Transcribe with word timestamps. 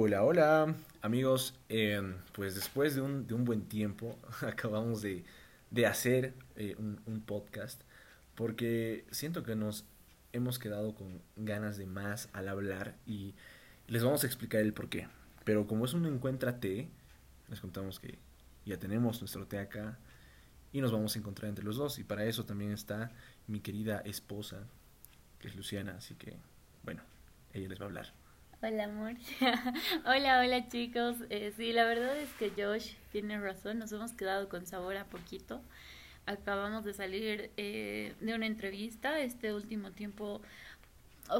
Hola, 0.00 0.22
hola, 0.22 0.76
amigos. 1.02 1.58
Eh, 1.68 2.00
pues 2.30 2.54
después 2.54 2.94
de 2.94 3.00
un, 3.00 3.26
de 3.26 3.34
un, 3.34 3.44
buen 3.44 3.62
tiempo 3.62 4.16
acabamos 4.42 5.02
de, 5.02 5.24
hacer 5.84 6.34
eh, 6.54 6.76
un, 6.78 7.20
podcast 7.26 7.82
porque 8.36 9.04
siento 9.10 9.42
que 9.42 9.56
nos 9.56 9.84
hemos 10.32 10.60
quedado 10.60 10.94
con 10.94 11.20
ganas 11.34 11.78
de 11.78 11.86
más 11.86 12.28
al 12.32 12.46
hablar 12.46 12.94
y 13.06 13.34
les 13.88 14.04
vamos 14.04 14.22
a 14.22 14.28
explicar 14.28 14.60
el 14.60 14.72
por 14.72 14.88
qué. 14.88 15.08
Pero 15.42 15.66
como 15.66 15.84
es 15.84 15.94
un 15.94 16.06
encuentra 16.06 16.60
té, 16.60 16.88
les 17.48 17.58
contamos 17.58 17.98
que 17.98 18.18
ya 18.66 18.78
tenemos 18.78 19.20
nuestro 19.20 19.46
té 19.46 19.58
acá 19.58 19.98
y 20.72 20.80
nos 20.80 20.92
vamos 20.92 21.16
a 21.16 21.18
encontrar 21.18 21.48
entre 21.48 21.64
los 21.64 21.76
dos. 21.76 21.98
Y 21.98 22.04
para 22.04 22.24
eso 22.24 22.44
también 22.44 22.70
está 22.70 23.10
mi 23.48 23.58
querida 23.58 23.98
esposa, 24.04 24.58
que 25.40 25.48
es 25.48 25.56
Luciana. 25.56 25.96
Así 25.98 26.14
que, 26.14 26.36
bueno, 26.84 27.02
ella 27.52 27.68
les 27.68 27.80
va 27.80 27.86
a 27.86 27.88
hablar. 27.88 28.17
Hola, 28.60 28.84
amor. 28.84 29.12
hola, 30.04 30.40
hola, 30.40 30.66
chicos. 30.68 31.14
Eh, 31.30 31.52
sí, 31.56 31.72
la 31.72 31.84
verdad 31.84 32.18
es 32.18 32.28
que 32.32 32.50
Josh 32.50 32.94
tiene 33.12 33.38
razón. 33.38 33.78
Nos 33.78 33.92
hemos 33.92 34.12
quedado 34.12 34.48
con 34.48 34.66
sabor 34.66 34.96
a 34.96 35.04
poquito. 35.04 35.62
Acabamos 36.26 36.84
de 36.84 36.92
salir 36.92 37.52
eh, 37.56 38.16
de 38.20 38.34
una 38.34 38.46
entrevista 38.46 39.20
este 39.20 39.54
último 39.54 39.92
tiempo. 39.92 40.42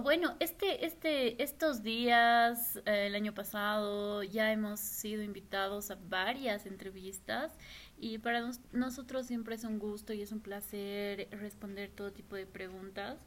Bueno, 0.02 0.36
este, 0.38 0.86
este, 0.86 1.42
estos 1.42 1.82
días, 1.82 2.76
eh, 2.86 3.06
el 3.08 3.16
año 3.16 3.34
pasado, 3.34 4.22
ya 4.22 4.52
hemos 4.52 4.78
sido 4.78 5.24
invitados 5.24 5.90
a 5.90 5.98
varias 6.08 6.66
entrevistas 6.66 7.50
y 7.98 8.18
para 8.18 8.42
nos, 8.42 8.60
nosotros 8.70 9.26
siempre 9.26 9.56
es 9.56 9.64
un 9.64 9.80
gusto 9.80 10.12
y 10.12 10.22
es 10.22 10.30
un 10.30 10.40
placer 10.40 11.26
responder 11.32 11.90
todo 11.90 12.12
tipo 12.12 12.36
de 12.36 12.46
preguntas 12.46 13.18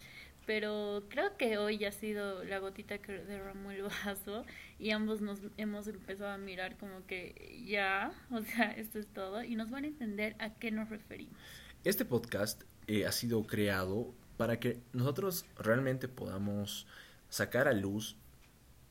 pero 0.46 1.04
creo 1.10 1.38
que 1.38 1.58
hoy 1.58 1.84
ha 1.86 1.92
sido 1.92 2.44
la 2.44 2.60
gotita 2.60 2.98
que 2.98 3.14
derramó 3.14 3.72
el 3.72 3.84
vaso 4.06 4.46
y 4.80 4.92
ambos 4.92 5.22
nos 5.22 5.40
hemos 5.58 5.88
empezado 5.88 6.32
a 6.32 6.38
mirar 6.38 6.78
como 6.78 7.06
que 7.06 7.64
ya, 7.66 8.12
o 8.32 8.42
sea, 8.42 8.72
esto 8.72 9.00
es 9.00 9.08
todo 9.08 9.44
y 9.44 9.56
nos 9.56 9.70
van 9.70 9.84
a 9.84 9.88
entender 9.88 10.36
a 10.40 10.54
qué 10.56 10.72
nos 10.72 10.90
referimos. 10.90 11.38
Este 11.84 12.06
podcast 12.06 12.64
eh, 12.88 13.06
ha 13.06 13.12
sido 13.12 13.44
creado 13.44 14.14
para 14.38 14.60
que 14.60 14.82
nosotros 14.94 15.46
realmente 15.58 16.08
podamos 16.08 16.88
sacar 17.30 17.68
a 17.68 17.74
luz 17.74 18.18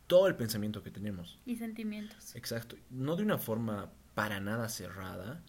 todo 0.06 0.26
el 0.26 0.36
pensamiento 0.36 0.82
que 0.82 0.90
tenemos. 0.90 1.38
Y 1.46 1.56
sentimientos. 1.56 2.34
Exacto. 2.34 2.76
No 2.90 3.16
de 3.16 3.22
una 3.22 3.38
forma 3.38 3.92
para 4.14 4.40
nada 4.40 4.68
cerrada 4.68 5.42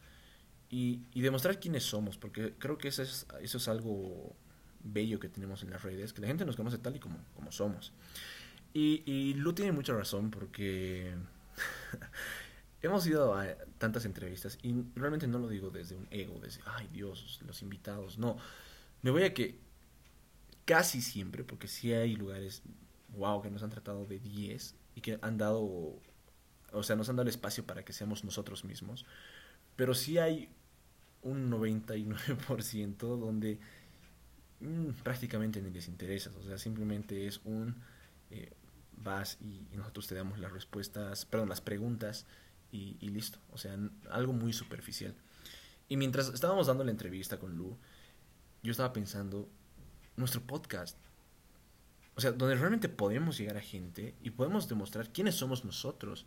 y, 0.70 1.02
y 1.14 1.22
demostrar 1.22 1.60
quiénes 1.60 1.84
somos, 1.84 2.18
porque 2.18 2.54
creo 2.58 2.78
que 2.78 2.88
eso 2.88 3.02
es, 3.02 3.26
eso 3.42 3.58
es 3.58 3.68
algo 3.68 4.36
bello 4.84 5.20
que 5.20 5.30
tenemos 5.30 5.64
en 5.64 5.70
las 5.72 5.84
redes, 5.84 6.14
que 6.14 6.22
la 6.22 6.28
gente 6.28 6.46
nos 6.46 6.56
conoce 6.56 6.78
tal 6.78 6.96
y 6.96 7.00
como, 7.00 7.18
como 7.36 7.52
somos. 7.52 7.94
Y, 8.74 9.04
y 9.06 9.34
Lu 9.34 9.54
tiene 9.54 9.72
mucha 9.72 9.94
razón 9.94 10.32
porque 10.32 11.14
hemos 12.82 13.06
ido 13.06 13.36
a 13.36 13.48
tantas 13.78 14.06
entrevistas 14.06 14.58
y 14.62 14.74
realmente 14.96 15.28
no 15.28 15.40
lo 15.40 15.48
digo 15.48 15.70
desde 15.70 15.96
un 15.96 16.08
ego, 16.10 16.40
desde, 16.40 16.62
ay 16.66 16.88
Dios, 16.92 17.40
los 17.46 17.62
invitados, 17.62 18.18
no. 18.18 18.38
Me 19.02 19.12
voy 19.12 19.24
a 19.24 19.34
que 19.34 19.60
casi 20.66 21.02
siempre, 21.02 21.44
porque 21.44 21.68
sí 21.68 21.94
hay 21.94 22.16
lugares, 22.16 22.64
wow, 23.10 23.42
que 23.42 23.52
nos 23.52 23.64
han 23.64 23.70
tratado 23.70 24.06
de 24.06 24.20
10 24.20 24.76
y 24.96 25.02
que 25.02 25.20
han 25.22 25.38
dado, 25.38 25.62
o 26.72 26.84
sea, 26.84 26.96
nos 26.96 27.10
han 27.10 27.16
dado 27.16 27.24
el 27.24 27.30
espacio 27.30 27.66
para 27.66 27.84
que 27.84 27.94
seamos 27.94 28.24
nosotros 28.24 28.64
mismos, 28.64 29.06
pero 29.76 29.94
sí 29.94 30.18
hay 30.18 30.50
un 31.24 31.52
99% 31.52 32.96
donde 32.98 33.60
Mm, 34.62 34.92
prácticamente 35.04 35.62
ni 35.62 35.72
les 35.72 35.88
interesa. 35.88 36.32
O 36.40 36.44
sea, 36.44 36.58
simplemente 36.58 37.28
es 37.28 37.42
un 37.44 37.76
eh, 38.30 38.52
vas 38.98 39.38
y, 39.42 39.68
nosotros 39.76 40.08
te 40.08 40.16
damos 40.16 40.40
las 40.40 40.52
respuestas, 40.52 41.26
perdón, 41.26 41.50
las 41.50 41.62
preguntas 41.62 42.26
y, 42.72 42.96
listo. 43.10 43.40
O 43.52 43.58
sea, 43.58 43.78
algo 44.12 44.34
muy 44.34 44.54
superficial. 44.54 45.16
Y 45.90 45.98
mientras 45.98 46.30
estábamos 46.30 46.68
dando 46.68 46.84
la 46.84 46.92
entrevista 46.92 47.38
con 47.38 47.58
Lu, 47.58 47.78
yo 48.64 48.72
estaba 48.72 48.94
pensando, 48.94 49.50
nuestro 50.16 50.42
podcast, 50.42 50.98
o 52.16 52.22
sea, 52.22 52.32
donde 52.32 52.56
realmente 52.56 52.88
podemos 52.88 53.38
llegar 53.38 53.58
a 53.58 53.62
gente 53.62 54.16
y 54.22 54.30
podemos 54.30 54.70
demostrar 54.70 55.12
quiénes 55.12 55.36
somos 55.36 55.66
nosotros, 55.66 56.26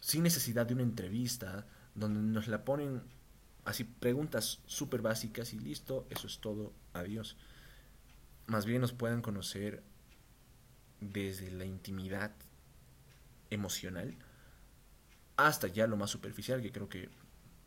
sin 0.00 0.22
necesidad 0.22 0.66
de 0.66 0.74
una 0.74 0.82
entrevista, 0.82 1.66
donde 1.94 2.20
nos 2.20 2.48
la 2.48 2.64
ponen 2.64 3.02
así 3.64 3.84
preguntas 3.84 4.60
súper 4.66 5.02
básicas 5.02 5.52
y 5.52 5.58
listo, 5.58 6.06
eso 6.10 6.26
es 6.26 6.38
todo, 6.38 6.72
adiós 6.92 7.36
más 8.48 8.64
bien 8.66 8.80
nos 8.80 8.92
puedan 8.92 9.22
conocer 9.22 9.82
desde 11.00 11.50
la 11.50 11.64
intimidad 11.64 12.32
emocional 13.50 14.16
hasta 15.36 15.68
ya 15.68 15.86
lo 15.86 15.96
más 15.96 16.10
superficial, 16.10 16.60
que 16.60 16.72
creo 16.72 16.88
que, 16.88 17.08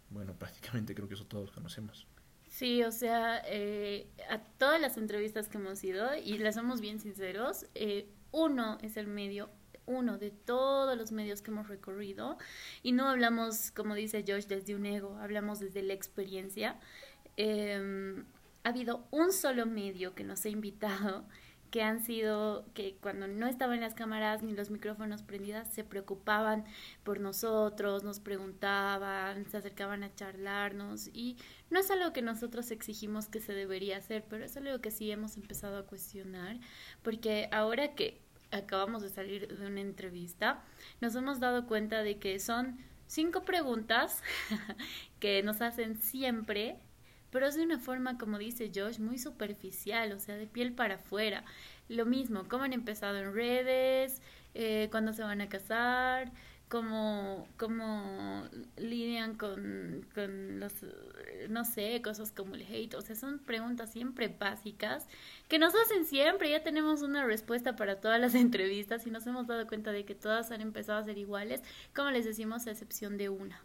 bueno, 0.09 0.33
prácticamente 0.39 0.93
creo 0.93 1.07
que 1.07 1.13
eso 1.13 1.25
todos 1.25 1.51
conocemos. 1.51 2.07
Sí, 2.49 2.83
o 2.83 2.91
sea, 2.91 3.41
eh, 3.45 4.09
a 4.29 4.39
todas 4.39 4.81
las 4.81 4.97
entrevistas 4.97 5.47
que 5.47 5.57
hemos 5.57 5.81
ido, 5.83 6.15
y 6.15 6.37
las 6.37 6.55
somos 6.55 6.81
bien 6.81 6.99
sinceros, 6.99 7.65
eh, 7.75 8.09
uno 8.31 8.77
es 8.81 8.97
el 8.97 9.07
medio, 9.07 9.49
uno 9.85 10.17
de 10.17 10.31
todos 10.31 10.97
los 10.97 11.13
medios 11.13 11.41
que 11.41 11.51
hemos 11.51 11.69
recorrido, 11.69 12.37
y 12.83 12.91
no 12.91 13.07
hablamos, 13.07 13.71
como 13.71 13.95
dice 13.95 14.25
Josh, 14.27 14.47
desde 14.47 14.75
un 14.75 14.85
ego, 14.85 15.17
hablamos 15.17 15.59
desde 15.59 15.81
la 15.81 15.93
experiencia. 15.93 16.77
Eh, 17.37 18.23
ha 18.63 18.69
habido 18.69 19.07
un 19.11 19.31
solo 19.31 19.65
medio 19.65 20.13
que 20.15 20.23
nos 20.23 20.45
ha 20.45 20.49
invitado 20.49 21.25
que 21.71 21.81
han 21.81 22.03
sido 22.03 22.65
que 22.73 22.97
cuando 23.01 23.27
no 23.27 23.47
estaban 23.47 23.79
las 23.79 23.93
cámaras 23.93 24.43
ni 24.43 24.51
los 24.51 24.69
micrófonos 24.69 25.23
prendidas 25.23 25.73
se 25.73 25.85
preocupaban 25.85 26.65
por 27.03 27.21
nosotros, 27.21 28.03
nos 28.03 28.19
preguntaban, 28.19 29.49
se 29.49 29.57
acercaban 29.57 30.03
a 30.03 30.13
charlarnos 30.13 31.09
y 31.13 31.37
no 31.69 31.79
es 31.79 31.89
algo 31.89 32.11
que 32.11 32.21
nosotros 32.21 32.71
exigimos 32.71 33.29
que 33.29 33.39
se 33.39 33.53
debería 33.53 33.97
hacer, 33.97 34.25
pero 34.29 34.43
es 34.43 34.57
algo 34.57 34.81
que 34.81 34.91
sí 34.91 35.09
hemos 35.11 35.37
empezado 35.37 35.77
a 35.77 35.87
cuestionar 35.87 36.59
porque 37.01 37.47
ahora 37.53 37.95
que 37.95 38.21
acabamos 38.51 39.01
de 39.01 39.09
salir 39.09 39.47
de 39.47 39.65
una 39.65 39.79
entrevista 39.79 40.61
nos 40.99 41.15
hemos 41.15 41.39
dado 41.39 41.67
cuenta 41.67 42.03
de 42.03 42.19
que 42.19 42.37
son 42.39 42.79
cinco 43.07 43.43
preguntas 43.45 44.21
que 45.21 45.41
nos 45.41 45.61
hacen 45.61 45.95
siempre 46.01 46.79
pero 47.31 47.47
es 47.47 47.55
de 47.55 47.63
una 47.63 47.79
forma, 47.79 48.17
como 48.17 48.37
dice 48.37 48.71
Josh, 48.73 48.99
muy 48.99 49.17
superficial, 49.17 50.11
o 50.11 50.19
sea, 50.19 50.35
de 50.35 50.47
piel 50.47 50.73
para 50.73 50.95
afuera. 50.95 51.43
Lo 51.87 52.05
mismo, 52.05 52.47
cómo 52.47 52.63
han 52.63 52.73
empezado 52.73 53.17
en 53.17 53.33
redes, 53.33 54.21
eh, 54.53 54.87
cuándo 54.91 55.13
se 55.13 55.23
van 55.23 55.41
a 55.41 55.49
casar, 55.49 56.31
cómo, 56.71 57.47
cómo 57.57 58.47
lidian 58.77 59.35
con, 59.35 60.07
con 60.15 60.59
los, 60.59 60.73
no 61.49 61.65
sé, 61.65 62.01
cosas 62.01 62.31
como 62.31 62.55
el 62.55 62.61
hate. 62.61 62.95
O 62.95 63.01
sea, 63.01 63.15
son 63.15 63.39
preguntas 63.39 63.91
siempre 63.91 64.29
básicas 64.29 65.07
que 65.49 65.59
nos 65.59 65.73
hacen 65.75 66.05
siempre. 66.05 66.49
Ya 66.49 66.63
tenemos 66.63 67.01
una 67.01 67.25
respuesta 67.25 67.75
para 67.75 67.99
todas 67.99 68.19
las 68.21 68.35
entrevistas 68.35 69.05
y 69.05 69.11
nos 69.11 69.27
hemos 69.27 69.47
dado 69.47 69.67
cuenta 69.67 69.91
de 69.91 70.05
que 70.05 70.15
todas 70.15 70.51
han 70.51 70.61
empezado 70.61 70.99
a 70.99 71.03
ser 71.03 71.17
iguales, 71.17 71.61
como 71.93 72.09
les 72.11 72.25
decimos, 72.25 72.65
a 72.67 72.71
excepción 72.71 73.17
de 73.17 73.29
una. 73.29 73.61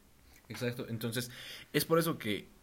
Exacto, 0.48 0.86
entonces 0.88 1.30
es 1.72 1.84
por 1.84 1.98
eso 1.98 2.18
que 2.18 2.55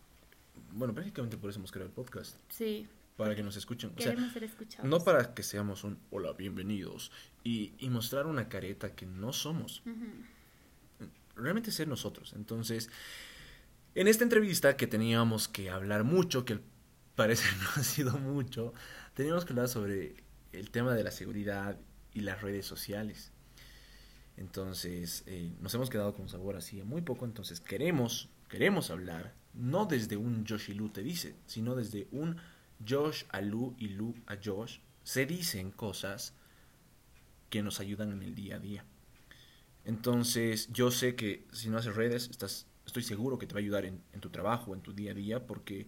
bueno, 0.74 0.94
prácticamente 0.94 1.38
por 1.38 1.50
eso 1.50 1.60
hemos 1.60 1.72
creado 1.72 1.90
el 1.90 1.94
podcast. 1.94 2.36
Sí. 2.50 2.88
Para 3.18 3.36
que 3.36 3.44
nos 3.44 3.56
escuchen. 3.56 3.92
Queremos 3.92 4.34
ser 4.34 4.44
escuchados. 4.44 4.90
No 4.90 5.00
para 5.00 5.34
que 5.34 5.44
seamos 5.44 5.84
un 5.84 6.00
hola, 6.10 6.34
bienvenidos. 6.34 7.12
Y, 7.44 7.74
y 7.78 7.90
mostrar 7.90 8.26
una 8.26 8.50
careta 8.50 8.96
que 8.96 9.06
no 9.06 9.34
somos. 9.34 9.84
Realmente 11.36 11.72
ser 11.72 11.88
nosotros. 11.88 12.34
Entonces, 12.34 12.90
en 13.96 14.08
esta 14.08 14.24
entrevista 14.24 14.76
que 14.76 14.88
teníamos 14.88 15.48
que 15.48 15.70
hablar 15.70 16.04
mucho, 16.04 16.44
que 16.46 16.60
parece 17.16 17.46
no 17.62 17.70
ha 17.76 17.84
sido 17.84 18.18
mucho, 18.18 18.74
teníamos 19.14 19.46
que 19.46 19.54
hablar 19.54 19.68
sobre 19.68 20.16
el 20.52 20.72
tema 20.72 20.96
de 20.96 21.04
la 21.04 21.12
seguridad 21.12 21.78
y 22.14 22.22
las 22.22 22.42
redes 22.42 22.66
sociales. 22.66 23.32
Entonces, 24.38 25.24
eh, 25.28 25.52
nos 25.60 25.74
hemos 25.76 25.92
quedado 25.92 26.14
con 26.16 26.28
sabor 26.30 26.56
así 26.56 26.82
muy 26.82 27.02
poco. 27.02 27.26
Entonces, 27.26 27.60
queremos, 27.60 28.30
queremos 28.54 28.92
hablar 28.92 29.34
no 29.56 29.88
desde 29.88 30.16
un 30.16 30.46
Josh 30.48 30.70
y 30.70 30.74
Lu 30.76 30.90
te 30.90 31.02
dice, 31.02 31.34
sino 31.48 31.74
desde 31.74 32.08
un 32.12 32.38
Josh 32.88 33.24
a 33.30 33.42
Lu 33.42 33.74
y 33.80 33.88
Lu 33.88 34.14
a 34.28 34.38
Josh, 34.44 34.78
se 35.04 35.26
dicen 35.26 35.72
cosas 35.72 36.36
que 37.50 37.64
nos 37.64 37.80
ayudan 37.80 38.12
en 38.12 38.22
el 38.22 38.36
día 38.36 38.58
a 38.58 38.60
día. 38.60 38.86
Entonces, 39.86 40.72
yo 40.72 40.92
sé 40.92 41.16
que 41.16 41.48
si 41.52 41.70
no 41.72 41.80
haces 41.80 41.96
redes, 41.96 42.30
estás, 42.30 42.68
estoy 42.86 43.02
seguro 43.02 43.40
que 43.40 43.48
te 43.48 43.56
va 43.56 43.60
a 43.60 43.64
ayudar 43.64 43.86
en, 43.86 44.04
tu 44.20 44.30
trabajo, 44.30 44.76
en 44.76 44.82
tu 44.82 44.94
día 44.94 45.14
a 45.14 45.16
día, 45.16 45.48
porque 45.48 45.88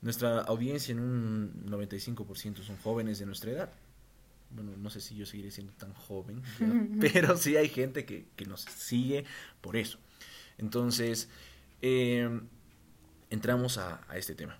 nuestra 0.00 0.40
audiencia 0.40 0.92
en 0.92 1.00
un 1.00 1.66
95% 1.66 2.62
son 2.62 2.78
jóvenes 2.78 3.18
de 3.18 3.26
nuestra 3.26 3.50
edad. 3.50 3.72
Bueno, 4.48 4.72
no 4.78 4.88
sé 4.88 5.02
si 5.02 5.14
yo 5.14 5.26
seguiré 5.26 5.50
siendo 5.50 5.74
tan 5.74 5.92
joven, 5.92 6.42
pero 7.00 7.36
sí 7.36 7.58
hay 7.58 7.68
gente 7.68 8.06
que, 8.06 8.28
que 8.34 8.46
nos 8.46 8.62
sigue 8.62 9.26
por 9.60 9.76
eso. 9.76 9.98
Entonces, 10.56 11.28
eh, 11.82 12.40
entramos 13.30 13.78
a, 13.78 14.00
este 14.14 14.34
tema. 14.34 14.58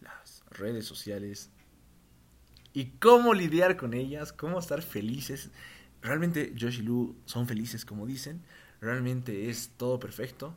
Las 0.00 0.42
redes 0.50 0.86
sociales 0.86 1.50
y 2.72 2.86
cómo 2.98 3.34
lidiar 3.34 3.76
con 3.76 3.94
ellas, 3.94 4.32
cómo 4.32 4.58
estar 4.58 4.82
felices 4.82 5.50
realmente 6.02 6.54
Josh 6.58 6.78
y 6.78 6.82
Lu 6.82 7.16
son 7.24 7.46
felices 7.46 7.84
como 7.84 8.06
dicen, 8.06 8.42
realmente 8.80 9.50
es 9.50 9.70
todo 9.76 9.98
perfecto 9.98 10.54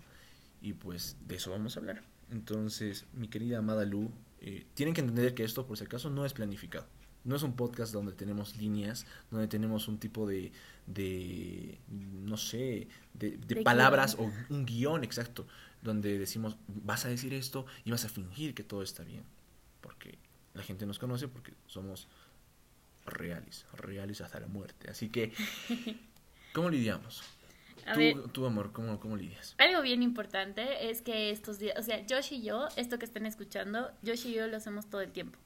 y 0.62 0.74
pues 0.74 1.18
de 1.28 1.36
eso 1.36 1.52
vamos 1.52 1.76
a 1.76 1.80
hablar. 1.80 2.04
Entonces, 2.32 3.06
mi 3.14 3.28
querida 3.28 3.58
amada 3.58 3.86
Lu, 3.86 4.12
eh, 4.42 4.66
tienen 4.76 4.94
que 4.94 5.02
entender 5.02 5.34
que 5.34 5.44
esto 5.44 5.66
por 5.66 5.78
si 5.78 5.86
acaso 5.86 6.10
no 6.10 6.26
es 6.26 6.34
planificado. 6.34 6.86
No 7.24 7.36
es 7.36 7.44
un 7.44 7.56
podcast 7.56 7.94
donde 7.94 8.14
tenemos 8.14 8.56
líneas, 8.58 9.06
donde 9.30 9.48
tenemos 9.48 9.88
un 9.88 10.00
tipo 10.00 10.26
de, 10.26 10.52
de 10.86 11.78
no 11.90 12.38
sé, 12.38 12.88
de, 13.14 13.62
palabras 13.64 14.16
o 14.18 14.32
un 14.50 14.66
guion 14.66 15.04
exacto, 15.04 15.46
donde 15.82 16.18
decimos, 16.18 16.58
vas 16.68 17.06
a 17.06 17.10
decir 17.10 17.34
esto 17.34 17.66
y 17.84 17.92
vas 17.92 18.06
a 18.06 18.10
fingir 18.10 18.54
que 18.54 18.64
todo 18.64 18.82
está 18.82 19.04
bien. 19.04 19.24
Porque 19.82 20.18
la 20.54 20.64
gente 20.64 20.86
nos 20.86 21.00
conoce 21.00 21.28
porque 21.28 21.54
somos 21.68 22.08
reales, 23.06 23.66
reales 23.74 24.22
hasta 24.22 24.40
la 24.40 24.48
muerte. 24.48 24.90
Así 24.90 25.10
que, 25.10 25.34
¿cómo 26.54 26.70
lidiamos? 26.70 27.24
tú, 28.34 28.46
amor, 28.46 28.72
¿cómo, 28.72 29.00
¿cómo 29.00 29.18
lidias? 29.18 29.56
Algo 29.58 29.82
bien 29.82 30.04
importante 30.04 30.90
es 30.90 31.02
que 31.02 31.32
estos 31.32 31.60
días, 31.60 31.76
o 31.80 31.84
sea, 31.84 32.06
Josh 32.08 32.34
y 32.34 32.44
yo, 32.44 32.68
esto 32.76 33.00
que 33.00 33.06
están 33.06 33.26
escuchando, 33.26 33.92
Josh 34.06 34.28
y 34.28 34.34
yo 34.34 34.48
lo 34.48 34.58
hacemos 34.58 34.90
todo 34.90 35.02
el 35.02 35.12
tiempo 35.12 35.40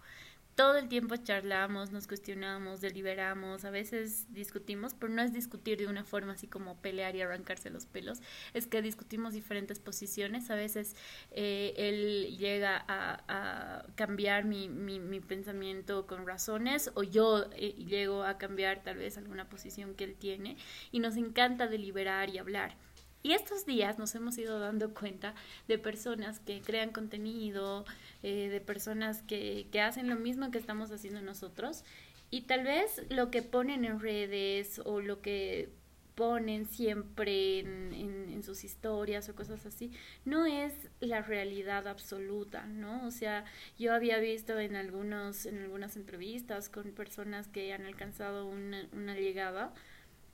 todo 0.55 0.77
el 0.77 0.87
tiempo 0.87 1.15
charlamos, 1.15 1.91
nos 1.91 2.07
cuestionamos, 2.07 2.81
deliberamos, 2.81 3.65
a 3.65 3.71
veces 3.71 4.31
discutimos, 4.33 4.93
pero 4.93 5.11
no 5.11 5.21
es 5.21 5.33
discutir 5.33 5.79
de 5.79 5.87
una 5.87 6.03
forma 6.03 6.33
así 6.33 6.47
como 6.47 6.77
pelear 6.77 7.15
y 7.15 7.21
arrancarse 7.21 7.69
los 7.69 7.85
pelos, 7.85 8.21
es 8.53 8.67
que 8.67 8.81
discutimos 8.81 9.33
diferentes 9.33 9.79
posiciones, 9.79 10.51
a 10.51 10.55
veces 10.55 10.95
eh, 11.31 11.73
él 11.77 12.37
llega 12.37 12.85
a, 12.87 13.85
cambiar 13.95 14.45
mi, 14.45 14.69
mi, 14.69 14.99
mi, 14.99 15.19
pensamiento 15.19 16.05
con 16.07 16.27
razones 16.27 16.91
o 16.95 17.03
yo 17.03 17.49
eh, 17.55 17.73
llego 17.73 18.23
a 18.23 18.37
cambiar 18.37 18.83
tal 18.83 18.97
vez 18.97 19.17
alguna 19.17 19.49
posición 19.49 19.95
que 19.95 20.03
él 20.03 20.15
tiene 20.15 20.57
y 20.91 20.99
nos 20.99 21.15
encanta 21.15 21.67
deliberar 21.67 22.29
y 22.29 22.37
hablar. 22.37 22.75
Y 23.23 23.31
estos 23.31 23.65
días 23.65 23.97
nos 23.97 24.13
hemos 24.15 24.37
ido 24.37 24.59
dando 24.59 24.93
cuenta 24.93 25.33
de 25.67 25.79
personas 25.79 26.39
que 26.39 26.61
crean 26.61 26.91
contenido, 26.91 27.85
eh, 28.21 28.49
de 28.49 28.59
personas 28.59 29.21
que, 29.21 29.67
que 29.71 29.79
hacen 29.79 30.09
lo 30.09 30.17
mismo 30.17 30.51
que 30.51 30.57
estamos 30.57 30.91
haciendo 30.91 31.21
nosotros. 31.21 31.85
Y 32.29 32.41
tal 32.41 32.63
vez 32.63 33.01
lo 33.09 33.31
que 33.31 33.41
ponen 33.41 33.85
en 33.85 33.99
redes 33.99 34.81
o 34.83 34.99
lo 34.99 35.21
que 35.21 35.69
ponen 36.15 36.67
siempre 36.67 37.59
en, 37.59 37.93
en, 37.93 38.43
sus 38.43 38.63
historias 38.63 39.29
o 39.29 39.35
cosas 39.35 39.65
así, 39.65 39.91
no 40.25 40.45
es 40.45 40.73
la 40.99 41.21
realidad 41.21 41.87
absoluta, 41.87 42.65
¿no? 42.65 43.05
O 43.07 43.11
sea, 43.11 43.45
yo 43.79 43.93
había 43.93 44.19
visto 44.19 44.59
en 44.59 44.75
algunos, 44.75 45.45
en 45.45 45.61
algunas 45.61 45.95
entrevistas 45.95 46.69
con 46.69 46.91
personas 46.91 47.47
que 47.47 47.73
han 47.73 47.85
alcanzado 47.85 48.45
una, 48.47 48.85
una 48.91 49.15
llegada, 49.15 49.73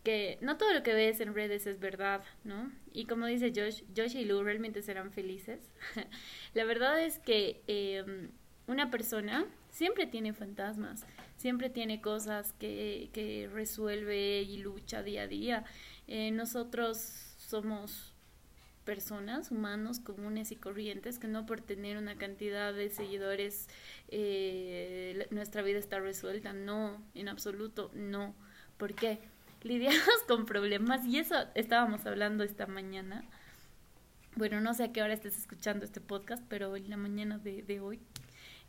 que 0.04 0.38
no 0.42 0.58
todo 0.58 0.74
lo 0.74 0.84
que 0.84 0.94
ves 0.94 1.20
en 1.20 1.34
redes 1.34 1.68
es 1.68 1.80
verdad, 1.80 2.24
¿no? 2.44 2.72
Y 2.94 3.06
como 3.06 3.26
dice 3.26 3.52
Josh, 3.56 3.84
Josh 3.96 4.16
y 4.16 4.26
Lou 4.26 4.44
realmente 4.44 4.82
serán 4.82 5.12
felices. 5.12 5.72
la 6.54 6.64
verdad 6.64 7.04
es 7.04 7.20
que 7.20 7.62
em, 7.68 8.32
una 8.68 8.90
persona 8.92 9.46
siempre 9.70 10.08
tiene 10.08 10.34
fantasmas, 10.34 11.06
siempre 11.38 11.70
tiene 11.70 12.02
cosas 12.02 12.54
que, 12.54 13.10
que 13.14 13.50
resuelve 13.52 14.42
y 14.42 14.58
lucha 14.58 15.04
día 15.04 15.24
a 15.24 15.28
día. 15.28 15.66
Eh, 16.08 16.32
nosotros 16.32 16.98
somos 17.38 18.14
personas, 18.90 19.52
humanos 19.52 20.00
comunes 20.00 20.52
y 20.52 20.56
corrientes, 20.56 21.20
que 21.20 21.28
no 21.28 21.46
por 21.46 21.62
tener 21.62 21.98
una 21.98 22.18
cantidad 22.18 22.74
de 22.74 22.90
seguidores 22.90 23.68
eh, 24.08 25.28
nuestra 25.30 25.62
vida 25.62 25.78
está 25.78 26.00
resuelta. 26.00 26.54
No, 26.54 27.00
en 27.14 27.28
absoluto, 27.28 27.92
no. 27.94 28.34
¿Por 28.78 28.96
qué? 28.96 29.20
Lidiamos 29.62 30.00
con 30.28 30.46
problemas 30.46 31.06
y 31.06 31.20
eso 31.20 31.36
estábamos 31.56 32.06
hablando 32.06 32.44
esta 32.44 32.66
mañana. 32.68 33.24
Bueno, 34.36 34.62
no 34.62 34.74
sé 34.74 34.86
a 34.86 34.92
qué 34.92 35.02
hora 35.02 35.14
estés 35.14 35.38
escuchando 35.38 35.86
este 35.86 36.02
podcast, 36.02 36.44
pero 36.48 36.76
en 36.76 36.90
la 36.90 36.98
mañana 36.98 37.38
de, 37.38 37.64
de 37.64 37.80
hoy 37.80 38.00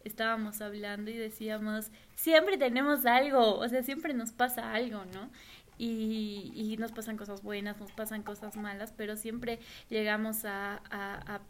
estábamos 0.05 0.61
hablando 0.61 1.11
y 1.11 1.17
decíamos, 1.17 1.91
siempre 2.15 2.57
tenemos 2.57 3.07
algo, 3.07 3.59
o 3.59 3.69
sea, 3.69 3.83
siempre 3.83 4.15
nos 4.15 4.33
pasa 4.33 4.73
algo, 4.73 5.05
¿no? 5.13 5.31
Y, 5.79 6.53
y 6.55 6.77
nos 6.77 6.93
pasan 6.93 7.17
cosas 7.17 7.43
buenas, 7.43 7.79
nos 7.79 7.93
pasan 7.93 8.23
cosas 8.23 8.57
malas, 8.57 8.93
pero 8.97 9.17
siempre 9.17 9.59
llegamos 9.89 10.45
a, 10.45 11.41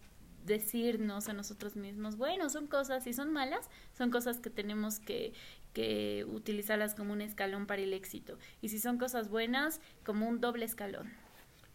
decirnos 0.45 1.29
a 1.29 1.33
nosotros 1.33 1.77
mismos, 1.77 2.17
bueno, 2.17 2.49
son 2.51 2.67
cosas, 2.67 3.05
si 3.05 3.13
son 3.13 3.33
malas, 3.33 3.69
son 3.97 4.11
cosas 4.11 4.41
que 4.41 4.51
tenemos 4.51 4.99
que, 4.99 5.33
que 5.73 6.25
utilizarlas 6.29 6.95
como 6.95 7.13
un 7.13 7.21
escalón 7.21 7.67
para 7.67 7.83
el 7.83 7.93
éxito. 7.93 8.39
Y 8.61 8.69
si 8.69 8.79
son 8.79 8.99
cosas 8.99 9.29
buenas, 9.29 9.81
como 10.05 10.29
un 10.29 10.41
doble 10.41 10.65
escalón. 10.65 11.11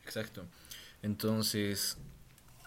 Exacto. 0.03 0.45
Entonces, 1.01 1.97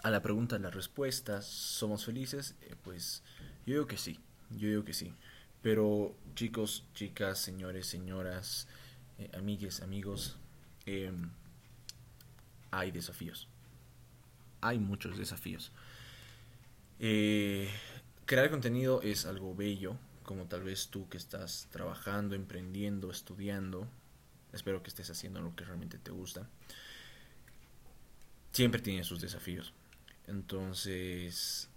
a 0.03 0.09
la 0.09 0.21
pregunta, 0.21 0.57
la 0.59 0.71
respuesta, 0.71 1.41
¿somos 1.41 2.05
felices? 2.05 2.55
Eh, 2.61 2.75
pues 2.83 3.23
yo 3.65 3.73
digo 3.73 3.87
que 3.87 3.97
sí, 3.97 4.19
yo 4.49 4.69
digo 4.69 4.85
que 4.85 4.93
sí. 4.93 5.13
Pero 5.61 6.15
chicos, 6.35 6.85
chicas, 6.93 7.39
señores, 7.39 7.85
señoras, 7.87 8.67
eh, 9.17 9.29
amigues, 9.37 9.81
amigos, 9.81 10.37
em, 10.85 11.29
hay 12.71 12.91
desafíos. 12.91 13.47
Hay 14.61 14.79
muchos 14.79 15.17
desafíos. 15.17 15.71
Eh, 16.99 17.69
crear 18.25 18.49
contenido 18.49 19.01
es 19.01 19.25
algo 19.25 19.55
bello, 19.55 19.95
como 20.23 20.45
tal 20.45 20.63
vez 20.63 20.89
tú 20.89 21.07
que 21.07 21.17
estás 21.17 21.67
trabajando, 21.71 22.35
emprendiendo, 22.35 23.09
estudiando, 23.09 23.87
espero 24.51 24.83
que 24.83 24.89
estés 24.89 25.09
haciendo 25.09 25.41
lo 25.41 25.55
que 25.55 25.63
realmente 25.63 25.97
te 25.97 26.11
gusta, 26.11 26.47
siempre 28.51 28.81
tiene 28.81 29.03
sus 29.03 29.21
desafíos. 29.21 29.73
Entonces, 30.27 31.69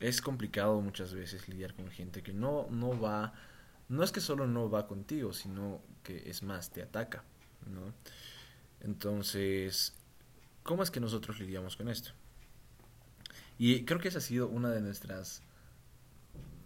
es 0.00 0.20
complicado 0.20 0.80
muchas 0.80 1.14
veces 1.14 1.48
lidiar 1.48 1.74
con 1.74 1.90
gente 1.90 2.22
que 2.22 2.32
no, 2.32 2.66
no 2.70 3.00
va, 3.00 3.32
no 3.88 4.02
es 4.02 4.12
que 4.12 4.20
solo 4.20 4.46
no 4.46 4.68
va 4.68 4.86
contigo, 4.86 5.32
sino 5.32 5.80
que 6.02 6.28
es 6.28 6.42
más, 6.42 6.70
te 6.70 6.82
ataca, 6.82 7.24
¿no? 7.66 7.94
Entonces, 8.80 9.94
¿cómo 10.62 10.82
es 10.82 10.90
que 10.90 11.00
nosotros 11.00 11.40
lidiamos 11.40 11.76
con 11.76 11.88
esto? 11.88 12.12
Y 13.58 13.84
creo 13.84 13.98
que 13.98 14.08
esa 14.08 14.18
ha 14.18 14.22
sido 14.22 14.48
una 14.48 14.70
de 14.70 14.80
nuestras 14.80 15.42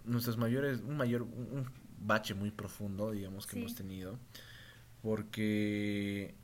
nuestros 0.04 0.36
mayores, 0.36 0.80
un 0.80 0.96
mayor, 0.96 1.22
un 1.22 1.70
bache 1.98 2.34
muy 2.34 2.50
profundo, 2.50 3.12
digamos, 3.12 3.46
que 3.46 3.58
hemos 3.58 3.74
tenido. 3.74 4.18
Porque 5.02 6.34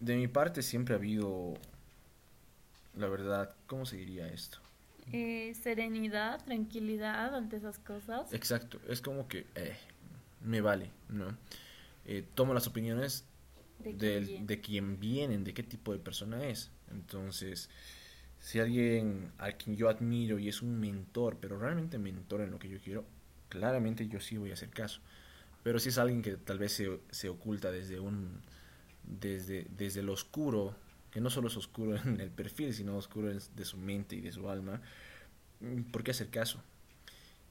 de 0.00 0.16
mi 0.16 0.28
parte 0.28 0.62
siempre 0.62 0.94
ha 0.94 0.98
habido, 0.98 1.54
la 2.96 3.08
verdad, 3.08 3.54
¿cómo 3.66 3.86
se 3.86 3.96
diría 3.96 4.28
esto? 4.28 4.58
Eh, 5.12 5.54
serenidad, 5.62 6.44
tranquilidad 6.44 7.34
ante 7.34 7.56
esas 7.56 7.78
cosas. 7.78 8.32
Exacto, 8.32 8.80
es 8.88 9.00
como 9.00 9.28
que 9.28 9.46
eh, 9.54 9.76
me 10.42 10.60
vale, 10.60 10.90
¿no? 11.08 11.36
Eh, 12.06 12.24
tomo 12.34 12.54
las 12.54 12.66
opiniones 12.66 13.24
de, 13.78 14.40
de 14.42 14.60
quien 14.60 14.98
vienen, 14.98 15.44
de 15.44 15.54
qué 15.54 15.62
tipo 15.62 15.92
de 15.92 15.98
persona 15.98 16.46
es. 16.46 16.70
Entonces, 16.90 17.68
si 18.40 18.60
alguien 18.60 19.32
a 19.38 19.52
quien 19.52 19.76
yo 19.76 19.88
admiro 19.88 20.38
y 20.38 20.48
es 20.48 20.62
un 20.62 20.78
mentor, 20.78 21.38
pero 21.40 21.58
realmente 21.58 21.98
mentor 21.98 22.42
en 22.42 22.50
lo 22.50 22.58
que 22.58 22.68
yo 22.68 22.78
quiero, 22.80 23.04
claramente 23.48 24.08
yo 24.08 24.20
sí 24.20 24.36
voy 24.36 24.50
a 24.50 24.54
hacer 24.54 24.70
caso. 24.70 25.00
Pero 25.62 25.78
si 25.78 25.88
es 25.88 25.98
alguien 25.98 26.22
que 26.22 26.36
tal 26.36 26.58
vez 26.58 26.72
se, 26.72 27.00
se 27.10 27.28
oculta 27.28 27.70
desde 27.70 27.98
un 27.98 28.40
desde, 29.06 29.66
desde 29.76 30.02
lo 30.02 30.12
oscuro, 30.12 30.74
que 31.10 31.20
no 31.20 31.30
solo 31.30 31.48
es 31.48 31.56
oscuro 31.56 31.96
en 32.04 32.20
el 32.20 32.30
perfil, 32.30 32.74
sino 32.74 32.96
oscuro 32.96 33.28
de 33.28 33.64
su 33.64 33.76
mente 33.78 34.16
y 34.16 34.20
de 34.20 34.32
su 34.32 34.48
alma, 34.48 34.80
¿por 35.92 36.02
qué 36.02 36.10
hacer 36.10 36.30
caso? 36.30 36.62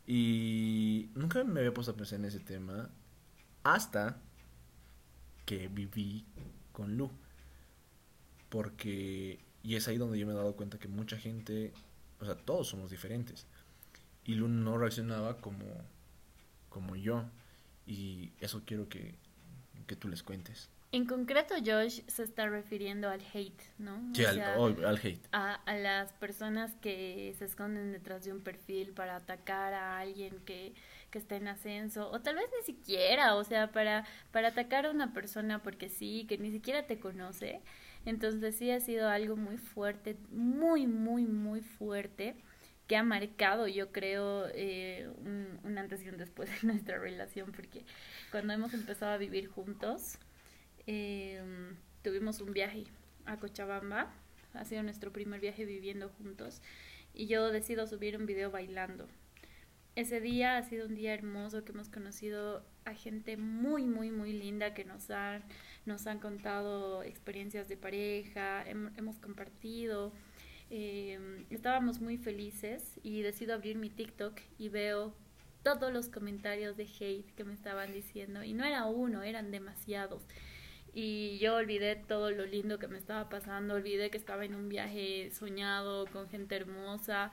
Y 0.08 1.10
nunca 1.16 1.44
me 1.44 1.62
había 1.62 1.74
puesto 1.74 1.92
a 1.92 1.96
pensar 1.96 2.20
en 2.20 2.26
ese 2.26 2.40
tema 2.40 2.90
hasta 3.64 4.18
que 5.46 5.68
viví 5.68 6.26
con 6.72 6.96
Lu. 6.96 7.10
Porque 8.50 9.40
y 9.66 9.76
es 9.76 9.88
ahí 9.88 9.98
donde 9.98 10.20
yo 10.20 10.28
me 10.28 10.34
he 10.34 10.36
dado 10.36 10.56
cuenta 10.56 10.78
que 10.78 10.88
mucha 10.88 11.18
gente, 11.18 11.74
o 12.20 12.26
sea, 12.26 12.36
todos 12.36 12.68
somos 12.68 12.92
diferentes. 12.92 13.48
Y 14.24 14.36
Luna 14.36 14.64
no 14.64 14.78
reaccionaba 14.78 15.38
como, 15.42 15.66
como 16.70 16.96
yo. 16.96 17.26
Y 17.88 18.32
eso 18.40 18.62
quiero 18.64 18.88
que, 18.88 19.16
que 19.88 19.96
tú 19.96 20.08
les 20.08 20.22
cuentes. 20.22 20.70
En 20.92 21.06
concreto, 21.06 21.56
Josh 21.66 22.02
se 22.08 22.24
está 22.24 22.48
refiriendo 22.48 23.10
al 23.10 23.22
hate, 23.34 23.60
¿no? 23.80 24.00
Sí, 24.14 24.24
al, 24.24 24.40
al, 24.40 24.98
hate. 24.98 25.28
A, 25.32 25.56
a, 25.56 25.76
las 25.78 26.14
personas 26.14 26.76
que 26.76 27.34
se 27.40 27.46
esconden 27.46 27.92
detrás 27.92 28.24
de 28.24 28.34
un 28.34 28.42
perfil 28.42 28.92
para 28.92 29.16
atacar 29.16 29.74
a 29.74 29.98
alguien 29.98 30.38
que, 30.46 30.76
que 31.10 31.18
está 31.18 31.38
en 31.38 31.48
ascenso, 31.48 32.12
o 32.12 32.22
tal 32.22 32.36
vez 32.36 32.46
ni 32.60 32.66
siquiera, 32.66 33.36
o 33.36 33.44
sea, 33.44 33.72
para, 33.72 34.06
para 34.32 34.50
atacar 34.50 34.86
a 34.86 34.92
una 34.92 35.12
persona 35.12 35.64
porque 35.64 35.90
sí, 35.90 36.28
que 36.30 36.38
ni 36.38 36.52
siquiera 36.52 36.86
te 36.86 37.00
conoce. 37.00 37.62
Entonces 38.06 38.56
sí 38.56 38.72
ha 38.72 38.80
sido 38.80 39.10
algo 39.10 39.36
muy 39.36 39.58
fuerte, 39.58 40.16
muy, 40.30 40.88
muy, 40.88 41.26
muy 41.26 41.62
fuerte, 41.62 42.36
que 42.88 42.96
ha 42.96 43.04
marcado, 43.04 43.68
yo 43.68 43.92
creo, 43.92 44.48
eh, 44.54 45.10
un, 45.64 45.78
antes 45.78 46.04
y 46.04 46.10
un 46.10 46.18
después 46.18 46.50
de 46.50 46.56
nuestra 46.68 47.00
relación, 47.00 47.52
porque 47.52 47.84
cuando 48.32 48.54
hemos 48.54 48.74
empezado 48.74 49.12
a 49.12 49.18
vivir 49.18 49.48
juntos, 49.48 50.20
em, 50.86 51.76
tuvimos 52.04 52.42
un 52.42 52.54
viaje 52.54 52.86
a 53.26 53.38
Cochabamba, 53.38 54.14
ha 54.54 54.66
sido 54.66 54.84
nuestro 54.84 55.12
primer 55.12 55.42
viaje 55.42 55.66
viviendo 55.66 56.10
juntos, 56.10 56.62
y 57.14 57.28
yo 57.28 57.52
decido 57.52 57.88
subir 57.88 58.18
un 58.18 58.26
video 58.26 58.52
bailando. 58.52 59.08
Ese 59.96 60.20
día 60.20 60.58
ha 60.58 60.64
sido 60.64 60.88
un 60.88 60.96
día 60.96 61.14
hermoso 61.14 61.64
que 61.64 61.72
hemos 61.72 61.90
conocido 61.90 62.64
a 62.86 62.94
gente 62.94 63.36
muy, 63.36 63.86
muy, 63.86 64.12
muy 64.12 64.32
linda 64.34 64.74
que 64.74 64.86
nos 64.86 65.10
han, 65.10 65.44
nos 65.86 66.08
han 66.08 66.20
contado 66.20 67.04
experiencias 67.04 67.68
de 67.68 67.78
pareja, 67.78 68.64
hemos 68.70 69.18
compartido, 69.20 70.14
em, 70.70 71.46
estábamos 71.50 72.00
muy 72.00 72.18
felices 72.18 73.00
y 73.04 73.22
decido 73.22 73.54
abrir 73.56 73.78
mi 73.78 73.90
TikTok 73.90 74.40
y 74.60 74.70
veo 74.70 75.16
todos 75.64 75.92
los 75.92 76.10
comentarios 76.10 76.78
de 76.78 76.84
hate 76.84 77.32
que 77.36 77.44
me 77.44 77.54
estaban 77.54 77.92
diciendo 77.92 78.44
y 78.44 78.54
no 78.54 78.64
era 78.64 78.86
uno, 78.86 79.24
eran 79.24 79.52
demasiados. 79.52 80.24
Y 80.94 81.40
yo 81.40 81.56
olvidé 81.56 81.96
todo 81.96 82.32
lo 82.32 82.46
lindo 82.46 82.80
que 82.80 82.88
me 82.88 82.98
estaba 82.98 83.30
pasando, 83.30 83.74
olvidé 83.74 84.12
que 84.12 84.18
estaba 84.18 84.46
en 84.46 84.56
un 84.56 84.70
viaje 84.70 85.32
soñado 85.32 86.06
con 86.08 86.30
gente 86.30 86.56
hermosa, 86.56 87.32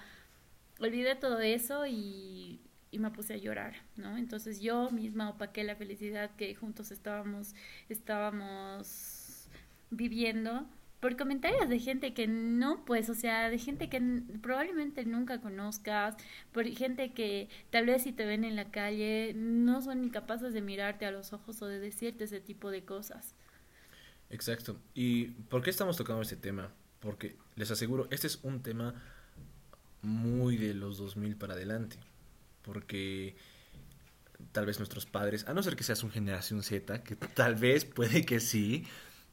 olvidé 0.81 1.15
todo 1.15 1.41
eso 1.41 1.87
y, 1.87 2.61
me 2.99 3.11
puse 3.11 3.35
a 3.35 3.37
llorar, 3.39 3.75
¿no? 3.97 4.17
Entonces 4.17 4.61
yo 4.61 4.91
misma 4.91 5.31
opaqué 5.31 5.65
la 5.65 5.77
felicidad 5.77 6.31
que 6.37 6.55
juntos 6.55 6.91
estábamos, 6.91 7.55
estábamos 7.89 9.49
viviendo 9.91 10.67
por 11.03 11.17
comentarios 11.17 11.69
de 11.69 11.81
gente 11.81 12.15
que 12.15 12.29
no, 12.29 12.85
pues, 12.85 13.11
o 13.11 13.15
sea, 13.15 13.51
de 13.51 13.59
gente 13.59 13.89
que 13.89 14.01
probablemente 14.41 15.05
nunca 15.05 15.41
conozcas, 15.41 16.15
por 16.53 16.65
gente 16.67 17.13
que 17.13 17.49
tal 17.71 17.87
vez 17.87 18.05
si 18.05 18.13
te 18.13 18.25
ven 18.25 18.45
en 18.45 18.55
la 18.55 18.71
calle 18.71 19.33
no 19.35 19.83
son 19.83 20.05
incapaces 20.05 20.55
de 20.55 20.61
mirarte 20.61 21.05
a 21.05 21.11
los 21.11 21.33
ojos 21.33 21.61
o 21.61 21.67
de 21.67 21.81
decirte 21.81 22.23
ese 22.25 22.41
tipo 22.41 22.71
de 22.71 22.85
cosas. 22.85 23.35
Exacto. 24.31 24.79
¿Y 24.95 25.27
por 25.51 25.63
qué 25.63 25.71
estamos 25.71 25.97
tocando 25.97 26.23
este 26.23 26.37
tema? 26.37 26.73
Porque 27.01 27.37
les 27.57 27.73
aseguro, 27.73 28.07
este 28.13 28.29
es 28.29 28.39
un 28.45 28.63
tema 28.63 28.95
muy 30.03 30.57
de 30.57 30.73
los 30.73 30.99
2000 30.99 31.37
para 31.37 31.55
adelante. 31.55 31.97
Porque 32.63 33.37
tal 34.53 34.67
vez 34.67 34.79
nuestros 34.79 35.07
padres, 35.07 35.47
a 35.47 35.55
no 35.55 35.63
ser 35.63 35.77
que 35.77 35.85
seas 35.85 36.03
un 36.03 36.11
generación 36.11 36.63
Z, 36.63 37.03
que 37.03 37.17
tal 37.17 37.55
vez 37.55 37.85
puede 37.85 38.25
que 38.25 38.41
sí, 38.41 38.87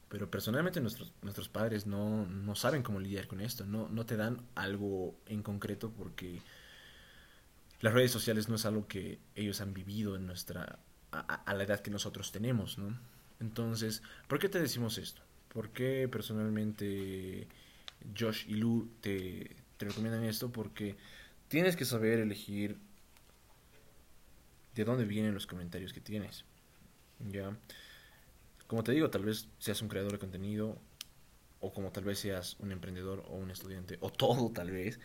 pero 0.10 0.30
personalmente 0.30 0.82
nuestros, 0.82 1.14
nuestros 1.22 1.50
padres 1.50 1.86
no, 1.86 2.26
no 2.26 2.56
saben 2.56 2.84
cómo 2.84 3.00
lidiar 3.00 3.28
con 3.28 3.42
esto, 3.42 3.66
no, 3.66 3.90
no 3.90 4.06
te 4.06 4.18
dan 4.18 4.42
algo 4.56 5.16
en 5.28 5.44
concreto 5.44 5.92
porque 5.92 6.42
las 7.82 7.94
redes 7.94 8.12
sociales 8.12 8.50
no 8.50 8.56
es 8.56 8.66
algo 8.66 8.88
que 8.88 9.20
ellos 9.36 9.62
han 9.62 9.74
vivido 9.74 10.16
en 10.16 10.26
nuestra, 10.26 10.80
a, 11.12 11.20
a 11.20 11.54
la 11.54 11.64
edad 11.64 11.80
que 11.82 11.92
nosotros 11.92 12.32
tenemos, 12.32 12.78
¿no? 12.78 12.98
Entonces, 13.40 14.04
¿por 14.28 14.40
qué 14.40 14.50
te 14.50 14.60
decimos 14.60 14.98
esto? 14.98 15.22
¿Por 15.48 15.70
qué 15.70 16.08
personalmente 16.08 17.48
Josh 18.18 18.46
y 18.48 18.56
Lu 18.56 18.92
te, 19.02 19.56
te 19.78 19.86
recomiendan 19.86 20.24
esto? 20.24 20.52
Porque 20.52 20.98
tienes 21.48 21.76
que 21.76 21.86
saber 21.86 22.20
elegir 22.20 22.78
de 24.76 24.86
dónde 24.86 25.06
vienen 25.06 25.34
los 25.34 25.48
comentarios 25.48 25.94
que 25.94 26.02
tienes. 26.02 26.46
¿Ya? 27.20 27.58
Como 28.68 28.84
te 28.84 28.92
digo, 28.92 29.10
tal 29.10 29.24
vez 29.24 29.50
seas 29.60 29.82
un 29.82 29.90
creador 29.90 30.14
de 30.14 30.20
contenido, 30.20 30.78
o 31.60 31.74
como 31.74 31.92
tal 31.92 32.04
vez 32.04 32.20
seas 32.20 32.56
un 32.60 32.72
emprendedor 32.72 33.24
o 33.28 33.36
un 33.36 33.52
estudiante, 33.52 33.98
o 34.02 34.10
todo 34.10 34.52
tal 34.52 34.72
vez, 34.72 35.00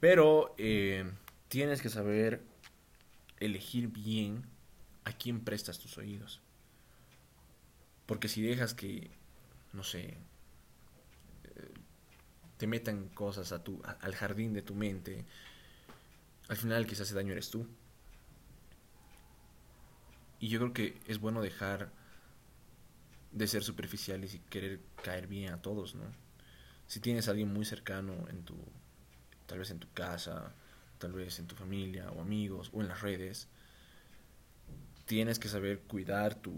pero 0.00 0.54
eh, 0.58 1.10
tienes 1.48 1.82
que 1.82 1.88
saber 1.88 2.42
elegir 3.40 3.88
bien 3.88 4.44
a 5.04 5.12
quién 5.12 5.40
prestas 5.40 5.78
tus 5.78 5.98
oídos. 5.98 6.40
Porque 8.06 8.28
si 8.28 8.42
dejas 8.42 8.74
que, 8.74 9.10
no 9.72 9.82
sé, 9.82 10.04
eh, 10.08 10.16
te 12.56 12.66
metan 12.66 13.08
cosas 13.08 13.52
a 13.52 13.62
tu, 13.62 13.82
al 13.84 14.14
jardín 14.14 14.52
de 14.52 14.62
tu 14.62 14.74
mente, 14.74 15.24
al 16.48 16.56
final 16.56 16.84
el 16.84 16.96
se 16.96 17.02
hace 17.02 17.14
daño 17.14 17.32
eres 17.32 17.50
tú. 17.50 17.66
Y 20.40 20.48
yo 20.48 20.58
creo 20.60 20.72
que 20.72 21.00
es 21.06 21.18
bueno 21.18 21.42
dejar 21.42 21.90
de 23.32 23.46
ser 23.46 23.62
superficiales 23.62 24.34
y 24.34 24.38
querer 24.38 24.80
caer 25.02 25.26
bien 25.26 25.52
a 25.52 25.60
todos, 25.60 25.94
¿no? 25.94 26.04
Si 26.86 27.00
tienes 27.00 27.28
a 27.28 27.32
alguien 27.32 27.52
muy 27.52 27.64
cercano 27.64 28.14
en 28.30 28.44
tu, 28.44 28.56
tal 29.46 29.58
vez 29.58 29.70
en 29.70 29.78
tu 29.78 29.90
casa, 29.92 30.54
tal 30.98 31.12
vez 31.12 31.38
en 31.38 31.46
tu 31.46 31.54
familia 31.54 32.10
o 32.10 32.20
amigos 32.20 32.70
o 32.72 32.80
en 32.80 32.88
las 32.88 33.02
redes, 33.02 33.48
tienes 35.04 35.38
que 35.38 35.48
saber 35.48 35.80
cuidar 35.80 36.34
tu, 36.34 36.54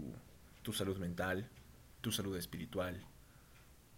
tu 0.61 0.73
salud 0.73 0.97
mental, 0.97 1.49
tu 2.01 2.11
salud 2.11 2.37
espiritual. 2.37 3.03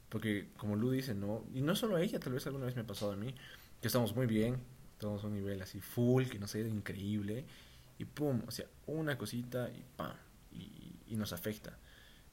Porque 0.10 0.50
como 0.58 0.76
Lu 0.76 0.92
dice, 0.92 1.14
¿no? 1.14 1.44
Y 1.54 1.62
no 1.62 1.76
solo 1.76 1.96
a 1.96 2.02
ella, 2.02 2.20
tal 2.20 2.34
vez 2.34 2.46
alguna 2.46 2.66
vez 2.66 2.76
me 2.76 2.82
ha 2.82 2.88
pasado 2.88 3.12
a 3.12 3.16
mí, 3.16 3.34
que 3.82 3.88
estamos 3.88 4.16
muy 4.16 4.28
bien, 4.28 4.58
estamos 4.94 5.24
a 5.24 5.28
un 5.28 5.34
nivel 5.34 5.62
así 5.62 5.82
full, 5.82 6.26
que 6.26 6.40
no 6.40 6.48
sé, 6.48 6.62
increíble, 6.62 7.46
y 7.98 8.06
pum, 8.06 8.42
o 8.48 8.52
sea, 8.52 8.66
una 8.88 9.18
cosita 9.18 9.70
y 9.70 9.84
pam, 9.96 10.16
y, 10.52 10.96
y 11.08 11.16
nos 11.16 11.34
afecta. 11.34 11.78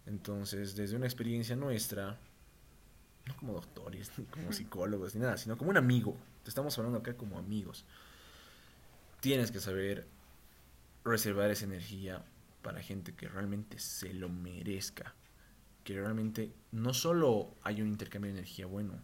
Entonces, 0.07 0.75
desde 0.75 0.97
una 0.97 1.07
experiencia 1.07 1.57
nuestra, 1.57 2.19
no 3.27 3.37
como 3.37 3.53
doctores, 3.53 4.11
ni 4.19 4.25
como 4.25 4.53
psicólogos, 4.53 5.15
ni 5.15 5.21
nada, 5.21 5.37
sino 5.37 5.57
como 5.57 5.71
un 5.71 5.77
amigo, 5.77 6.17
te 6.43 6.51
estamos 6.51 6.77
hablando 6.79 6.99
acá 6.99 7.15
como 7.15 7.39
amigos, 7.39 7.85
tienes 9.21 9.51
que 9.51 9.61
saber 9.61 10.07
reservar 11.05 11.51
esa 11.51 11.65
energía 11.65 12.25
para 12.63 12.83
gente 12.83 13.15
que 13.15 13.29
realmente 13.29 13.79
se 13.79 14.13
lo 14.13 14.29
merezca. 14.29 15.15
Que 15.85 15.95
realmente 15.95 16.53
no 16.73 16.93
solo 16.93 17.55
hay 17.63 17.81
un 17.81 17.89
intercambio 17.89 18.33
de 18.33 18.39
energía 18.39 18.67
bueno, 18.67 19.01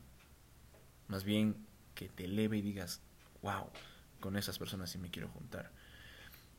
más 1.08 1.24
bien 1.24 1.56
que 1.94 2.08
te 2.08 2.24
eleve 2.24 2.58
y 2.58 2.62
digas, 2.62 3.00
wow, 3.42 3.70
con 4.20 4.36
esas 4.36 4.58
personas 4.58 4.90
sí 4.90 4.98
me 4.98 5.10
quiero 5.10 5.28
juntar. 5.28 5.72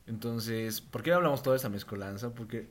Entonces, 0.08 0.82
¿por 0.82 1.04
qué 1.04 1.12
hablamos 1.12 1.44
toda 1.44 1.56
esta 1.56 1.70
mezcolanza? 1.70 2.34
Porque 2.34 2.68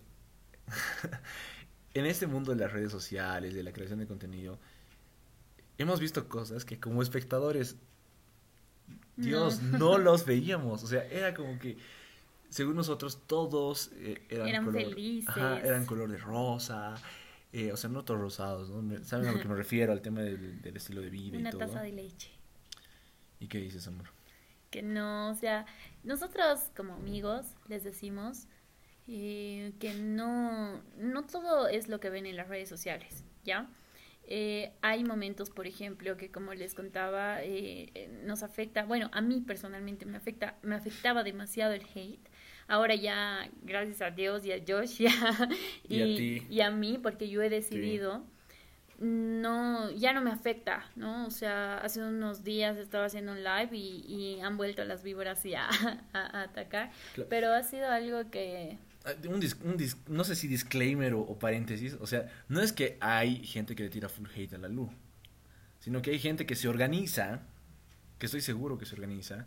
en 1.94 2.06
este 2.06 2.26
mundo 2.26 2.52
de 2.52 2.58
las 2.58 2.72
redes 2.72 2.90
sociales, 2.90 3.54
de 3.54 3.62
la 3.62 3.72
creación 3.72 3.98
de 3.98 4.06
contenido, 4.06 4.58
hemos 5.78 6.00
visto 6.00 6.28
cosas 6.28 6.64
que 6.64 6.80
como 6.80 7.02
espectadores, 7.02 7.76
Dios, 9.16 9.62
no 9.62 9.98
los 9.98 10.24
veíamos. 10.24 10.82
O 10.82 10.86
sea, 10.86 11.04
era 11.06 11.34
como 11.34 11.58
que 11.58 11.76
según 12.48 12.76
nosotros, 12.76 13.20
todos 13.26 13.90
eh, 13.96 14.22
eran, 14.28 14.64
color, 14.64 14.82
felices. 14.82 15.36
eran 15.36 15.84
color 15.84 16.10
de 16.10 16.16
rosa. 16.16 16.94
Eh, 17.52 17.72
o 17.72 17.76
sea, 17.76 17.90
no 17.90 18.04
todos 18.04 18.20
rosados, 18.20 18.70
¿no? 18.70 19.04
¿Saben 19.04 19.28
a 19.28 19.32
lo 19.32 19.40
que 19.40 19.48
me 19.48 19.54
refiero? 19.54 19.92
Al 19.92 20.02
tema 20.02 20.20
del, 20.20 20.60
estilo 20.74 21.00
de 21.00 21.10
vida 21.10 21.38
Una 21.38 21.48
y 21.48 21.52
todo. 21.52 21.60
taza 21.60 21.82
de 21.82 21.92
leche. 21.92 22.30
¿Y 23.40 23.46
qué 23.48 23.58
dices, 23.58 23.86
amor? 23.86 24.15
Que 24.70 24.82
no, 24.82 25.30
o 25.30 25.34
sea, 25.34 25.66
nosotros 26.04 26.70
como 26.76 26.94
amigos 26.94 27.46
les 27.68 27.84
decimos 27.84 28.46
eh, 29.06 29.72
que 29.78 29.94
no, 29.94 30.82
no 30.98 31.24
todo 31.24 31.68
es 31.68 31.88
lo 31.88 32.00
que 32.00 32.10
ven 32.10 32.26
en 32.26 32.36
las 32.36 32.48
redes 32.48 32.68
sociales, 32.68 33.24
¿ya? 33.44 33.68
hay 34.82 35.04
momentos, 35.04 35.50
por 35.50 35.68
ejemplo, 35.68 36.16
que 36.16 36.32
como 36.32 36.52
les 36.52 36.74
contaba, 36.74 37.38
nos 38.24 38.42
afecta, 38.42 38.84
bueno, 38.84 39.08
a 39.12 39.20
mí 39.20 39.40
personalmente 39.40 40.04
me 40.04 40.16
afecta, 40.16 40.58
me 40.62 40.74
afectaba 40.74 41.22
demasiado 41.22 41.72
el 41.74 41.82
hate, 41.94 42.28
ahora 42.68 42.94
ya, 42.94 43.48
gracias 43.62 44.02
a 44.02 44.10
Dios 44.10 44.44
y 44.44 44.52
a 44.52 44.62
Josh 44.66 45.02
y, 45.88 46.60
a, 46.60 46.70
mí, 46.70 46.98
porque 46.98 47.28
yo 47.28 47.42
he 47.42 47.50
decidido, 47.50 48.24
no, 48.98 49.90
ya 49.90 50.12
no 50.12 50.22
me 50.22 50.30
afecta, 50.30 50.90
¿no? 50.96 51.26
O 51.26 51.30
sea, 51.30 51.78
hace 51.78 52.02
unos 52.02 52.44
días 52.44 52.78
estaba 52.78 53.06
haciendo 53.06 53.32
un 53.32 53.44
live 53.44 53.70
y, 53.72 54.40
han 54.40 54.56
vuelto 54.56 54.84
las 54.84 55.02
víboras 55.02 55.42
ya 55.42 55.68
a, 56.12 56.42
atacar, 56.42 56.90
pero 57.28 57.52
ha 57.52 57.62
sido 57.62 57.90
algo 57.90 58.30
que... 58.30 58.78
Ah, 59.04 59.12
un, 59.28 59.44
no 60.08 60.24
sé 60.24 60.34
si 60.34 60.48
disclaimer 60.48 61.14
o, 61.14 61.38
paréntesis, 61.38 61.96
o 62.00 62.06
sea, 62.06 62.30
no 62.48 62.60
es 62.60 62.72
que 62.72 62.96
hay 63.00 63.44
gente 63.44 63.76
que 63.76 63.84
le 63.84 63.90
tira 63.90 64.08
full 64.08 64.28
hate 64.34 64.54
a 64.54 64.58
la 64.58 64.68
luz, 64.68 64.90
sino 65.80 66.02
que 66.02 66.10
hay 66.10 66.18
gente 66.18 66.46
que 66.46 66.56
se 66.56 66.68
organiza, 66.68 67.40
que 68.18 68.26
estoy 68.26 68.40
seguro 68.40 68.78
que 68.78 68.86
se 68.86 68.94
organiza, 68.94 69.46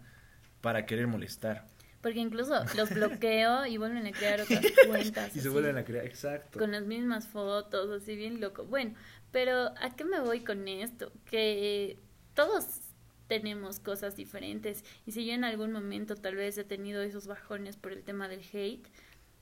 para 0.62 0.86
querer 0.86 1.08
molestar. 1.08 1.68
Porque 2.02 2.20
incluso 2.20 2.64
los 2.76 2.90
bloqueo 2.94 3.66
y 3.66 3.78
vuelven 3.78 4.08
a 4.08 4.12
crear 4.12 4.42
otras 4.42 4.64
cuentas. 4.88 5.36
y 5.36 5.42
se 5.42 5.50
vuelven 5.50 5.78
a 5.78 5.84
crear, 5.84 6.06
exacto. 6.06 6.60
Con 6.60 6.72
las 6.72 6.84
mismas 6.86 7.28
fotos, 7.28 8.02
así 8.02 8.16
bien 8.16 8.40
loco. 8.40 8.66
Bueno, 8.66 8.96
pero 9.32 9.74
¿a 9.80 9.96
qué 9.96 10.06
me 10.06 10.20
voy 10.20 10.42
con 10.42 10.68
esto? 10.68 11.12
Que 11.26 11.98
todos 12.34 12.82
tenemos 13.28 13.80
cosas 13.80 14.16
diferentes. 14.16 14.84
Y 15.06 15.12
si 15.12 15.26
yo 15.26 15.34
en 15.34 15.44
algún 15.44 15.72
momento 15.72 16.16
tal 16.16 16.36
vez 16.36 16.58
he 16.58 16.64
tenido 16.64 17.02
esos 17.02 17.28
bajones 17.28 17.78
por 17.78 17.94
el 17.94 18.04
tema 18.04 18.28
del 18.28 18.42
hate, 18.52 18.88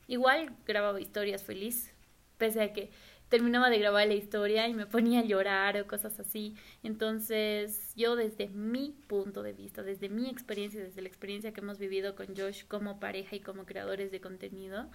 igual 0.08 0.56
grababa 0.66 1.02
historias 1.02 1.44
feliz. 1.44 1.94
Pese 2.38 2.62
a 2.62 2.74
que 2.74 2.92
terminaba 3.30 3.70
de 3.70 3.80
grabar 3.80 4.08
la 4.08 4.14
historia 4.14 4.68
y 4.68 4.74
me 4.74 4.86
ponía 4.86 5.22
a 5.22 5.26
llorar 5.26 5.78
o 5.78 5.88
cosas 5.88 6.20
así. 6.20 6.56
Entonces, 6.84 7.94
yo 7.96 8.16
desde 8.16 8.50
mi 8.50 8.96
punto 9.08 9.44
de 9.44 9.54
vista, 9.54 9.84
desde 9.84 10.10
mi 10.10 10.30
experiencia, 10.30 10.82
desde 10.82 11.02
la 11.02 11.08
experiencia 11.08 11.54
que 11.54 11.62
hemos 11.62 11.80
vivido 11.80 12.16
con 12.16 12.28
Josh 12.36 12.66
como 12.68 13.00
pareja 13.00 13.36
y 13.36 13.40
como 13.40 13.66
creadores 13.66 14.12
de 14.12 14.22
contenido, 14.22 14.90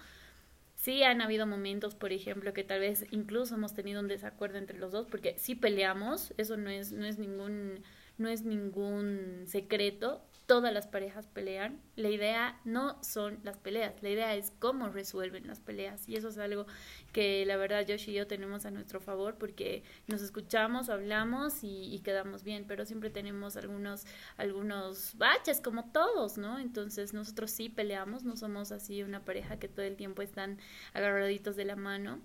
Sí 0.83 1.01
han 1.01 1.21
habido 1.21 1.47
momentos, 1.47 1.95
por 1.95 2.11
ejemplo, 2.11 2.51
que 2.51 2.65
tal 2.65 2.81
vez 2.81 3.05
incluso 3.09 3.55
hemos 3.55 3.73
tenido 3.73 4.01
un 4.01 4.09
desacuerdo 4.09 4.57
entre 4.57 4.77
los 4.77 4.91
dos, 4.91 5.07
porque 5.07 5.33
sí 5.37 5.55
peleamos, 5.55 6.33
eso 6.35 6.57
no 6.57 6.69
es, 6.69 6.91
no 6.91 7.05
es 7.05 7.17
ningún, 7.17 7.81
no 8.17 8.27
es 8.27 8.43
ningún 8.43 9.45
secreto, 9.47 10.21
todas 10.45 10.73
las 10.73 10.87
parejas 10.87 11.27
pelean. 11.27 11.81
La 11.95 12.09
idea 12.09 12.59
no 12.65 13.01
son 13.01 13.39
las 13.43 13.57
peleas, 13.57 14.01
la 14.01 14.09
idea 14.09 14.35
es 14.35 14.51
cómo 14.59 14.89
resuelven 14.89 15.47
las 15.47 15.59
peleas. 15.59 16.07
Y 16.07 16.15
eso 16.15 16.29
es 16.29 16.37
algo 16.37 16.65
que 17.11 17.45
la 17.45 17.57
verdad 17.57 17.85
Josh 17.87 18.09
y 18.09 18.13
yo 18.13 18.27
tenemos 18.27 18.65
a 18.65 18.71
nuestro 18.71 18.99
favor 18.99 19.35
porque 19.37 19.83
nos 20.07 20.21
escuchamos, 20.21 20.89
hablamos 20.89 21.63
y, 21.63 21.99
quedamos 22.03 22.43
bien, 22.43 22.65
pero 22.67 22.85
siempre 22.85 23.09
tenemos 23.09 23.55
algunos, 23.55 24.05
algunos 24.37 25.17
baches 25.17 25.61
como 25.61 25.91
todos, 25.91 26.37
¿no? 26.37 26.59
Entonces 26.59 27.13
nosotros 27.13 27.51
sí 27.51 27.69
peleamos, 27.69 28.23
no 28.23 28.35
somos 28.35 28.71
así 28.71 29.03
una 29.03 29.23
pareja 29.23 29.57
que 29.57 29.69
todo 29.69 29.85
el 29.85 29.95
tiempo 29.95 30.21
están 30.21 30.59
agarraditos 30.93 31.55
de 31.55 31.65
la 31.65 31.75
mano, 31.77 32.19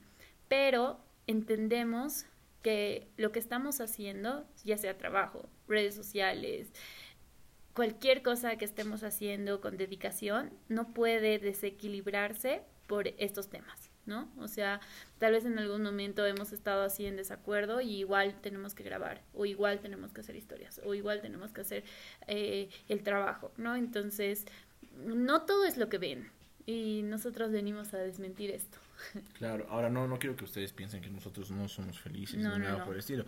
pero 0.49 0.99
entendemos 1.27 2.27
que 2.63 3.09
lo 3.17 3.31
que 3.31 3.39
estamos 3.39 3.81
haciendo, 3.81 4.45
ya 4.65 4.77
sea 4.77 4.99
trabajo, 4.99 5.49
redes 5.69 5.95
sociales, 5.95 6.73
cualquier 7.79 8.23
cosa 8.23 8.57
que 8.57 8.65
estemos 8.65 9.05
haciendo 9.05 9.61
con 9.61 9.77
dedicación 9.77 10.51
no 10.69 10.93
puede 10.93 11.39
desequilibrarse 11.39 12.63
por 12.89 13.07
estos 13.19 13.51
temas, 13.51 13.93
¿no? 14.05 14.29
O 14.37 14.49
sea, 14.49 14.81
tal 15.19 15.31
vez 15.31 15.45
en 15.45 15.61
algún 15.61 15.85
momento 15.85 16.27
hemos 16.27 16.53
estado 16.53 16.83
así 16.83 17.07
en 17.07 17.15
desacuerdo 17.15 17.81
y 17.81 17.99
igual 17.99 18.35
tenemos 18.41 18.75
que 18.75 18.83
grabar, 18.83 19.23
o 19.33 19.47
igual 19.47 19.79
tenemos 19.79 20.13
que 20.13 20.23
hacer 20.23 20.35
historias, 20.35 20.81
o 20.85 20.93
igual 20.93 21.21
tenemos 21.21 21.53
que 21.53 21.61
hacer 21.61 21.85
eh, 22.27 22.69
el 22.89 23.05
trabajo, 23.05 23.53
¿no? 23.59 23.77
Entonces, 23.77 24.45
no 25.07 25.43
todo 25.43 25.65
es 25.65 25.77
lo 25.77 25.89
que 25.89 25.99
ven. 25.99 26.33
Y 26.67 27.03
nosotros 27.05 27.53
venimos 27.53 27.95
a 27.95 27.99
desmentir 27.99 28.51
esto. 28.51 28.79
Claro, 29.35 29.69
ahora 29.71 29.89
no, 29.89 30.09
no 30.09 30.19
quiero 30.19 30.35
que 30.35 30.45
ustedes 30.45 30.73
piensen 30.73 31.01
que 31.01 31.11
nosotros 31.11 31.53
no 31.53 31.69
somos 31.69 32.01
felices 32.01 32.43
no, 32.43 32.59
ni 32.59 32.65
nada 32.65 32.85
por 32.85 32.95
el 32.95 32.99
estilo 32.99 33.25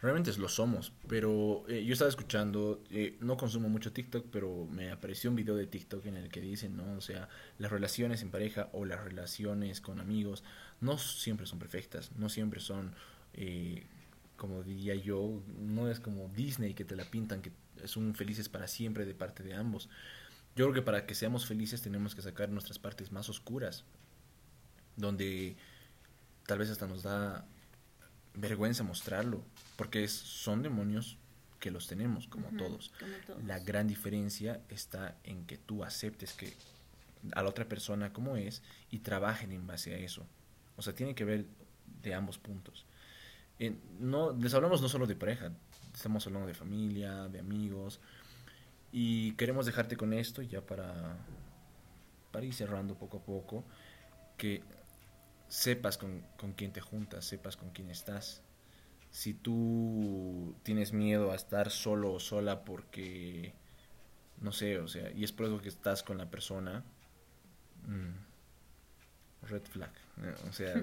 realmente 0.00 0.32
lo 0.36 0.48
somos, 0.48 0.92
pero 1.08 1.64
eh, 1.68 1.84
yo 1.84 1.92
estaba 1.94 2.10
escuchando, 2.10 2.82
eh, 2.90 3.16
no 3.20 3.36
consumo 3.36 3.68
mucho 3.68 3.92
TikTok, 3.92 4.26
pero 4.30 4.66
me 4.70 4.90
apareció 4.90 5.30
un 5.30 5.36
video 5.36 5.56
de 5.56 5.66
TikTok 5.66 6.04
en 6.06 6.16
el 6.16 6.28
que 6.30 6.40
dicen, 6.40 6.76
¿no? 6.76 6.96
O 6.96 7.00
sea, 7.00 7.28
las 7.58 7.70
relaciones 7.70 8.22
en 8.22 8.30
pareja 8.30 8.68
o 8.72 8.84
las 8.84 9.02
relaciones 9.02 9.80
con 9.80 10.00
amigos 10.00 10.44
no 10.80 10.98
siempre 10.98 11.46
son 11.46 11.58
perfectas, 11.58 12.12
no 12.16 12.28
siempre 12.28 12.60
son, 12.60 12.94
eh, 13.32 13.86
como 14.36 14.62
diría 14.62 14.94
yo, 14.94 15.42
no 15.58 15.90
es 15.90 15.98
como 15.98 16.28
Disney 16.28 16.74
que 16.74 16.84
te 16.84 16.94
la 16.94 17.04
pintan, 17.04 17.40
que 17.40 17.52
son 17.84 18.14
felices 18.14 18.48
para 18.48 18.68
siempre 18.68 19.06
de 19.06 19.14
parte 19.14 19.42
de 19.42 19.54
ambos. 19.54 19.88
Yo 20.56 20.66
creo 20.66 20.74
que 20.74 20.82
para 20.82 21.06
que 21.06 21.14
seamos 21.14 21.46
felices 21.46 21.80
tenemos 21.82 22.14
que 22.14 22.22
sacar 22.22 22.50
nuestras 22.50 22.78
partes 22.78 23.12
más 23.12 23.28
oscuras, 23.28 23.84
donde 24.96 25.56
tal 26.46 26.58
vez 26.58 26.70
hasta 26.70 26.86
nos 26.86 27.02
da 27.02 27.46
vergüenza 28.36 28.84
mostrarlo, 28.84 29.42
porque 29.76 30.06
son 30.08 30.62
demonios 30.62 31.18
que 31.60 31.70
los 31.70 31.86
tenemos, 31.86 32.28
como, 32.28 32.48
todos. 32.56 32.92
La 33.44 33.58
gran 33.58 33.88
diferencia 33.88 34.60
está 34.68 35.16
en 35.24 35.46
que 35.46 35.56
tú 35.56 35.84
aceptes 35.84 36.32
que 36.32 36.52
a 37.32 37.42
la 37.42 37.48
otra 37.48 37.64
persona 37.64 38.12
como 38.12 38.36
es 38.36 38.62
y 38.90 39.00
trabajen 39.00 39.52
en 39.52 39.66
base 39.66 39.94
a 39.94 39.98
eso. 39.98 40.26
O 40.76 40.82
sea, 40.82 40.94
tiene 40.94 41.14
que 41.14 41.24
ver 41.24 41.46
de 42.02 42.14
ambos 42.14 42.38
puntos. 42.38 42.84
no, 43.98 44.32
les 44.32 44.54
hablamos 44.54 44.82
no 44.82 44.88
solo 44.88 45.06
de 45.06 45.16
pareja, 45.16 45.50
estamos 45.94 46.26
hablando 46.26 46.46
de 46.46 46.54
familia, 46.54 47.28
de 47.28 47.40
amigos. 47.40 48.00
Y 48.92 49.32
queremos 49.32 49.66
dejarte 49.66 49.96
con 49.96 50.12
esto 50.12 50.42
ya 50.42 50.60
para, 50.60 51.16
para 52.30 52.46
ir 52.46 52.54
cerrando 52.54 52.94
poco 52.94 53.18
a 53.18 53.20
poco, 53.20 53.64
que 54.36 54.62
sepas 55.48 55.98
con, 55.98 56.22
con 56.36 56.52
quién 56.52 56.72
te 56.72 56.80
juntas, 56.80 57.24
sepas 57.24 57.56
con 57.56 57.70
quién 57.70 57.90
estás. 57.90 58.42
Si 59.10 59.34
tú 59.34 60.54
tienes 60.62 60.92
miedo 60.92 61.32
a 61.32 61.36
estar 61.36 61.70
solo 61.70 62.12
o 62.12 62.20
sola 62.20 62.64
porque, 62.64 63.54
no 64.40 64.52
sé, 64.52 64.78
o 64.78 64.88
sea, 64.88 65.10
y 65.12 65.24
es 65.24 65.32
por 65.32 65.46
eso 65.46 65.60
que 65.60 65.68
estás 65.68 66.02
con 66.02 66.18
la 66.18 66.30
persona, 66.30 66.84
mm, 67.86 69.46
red 69.46 69.62
flag. 69.62 69.92
O 70.48 70.52
sea, 70.52 70.74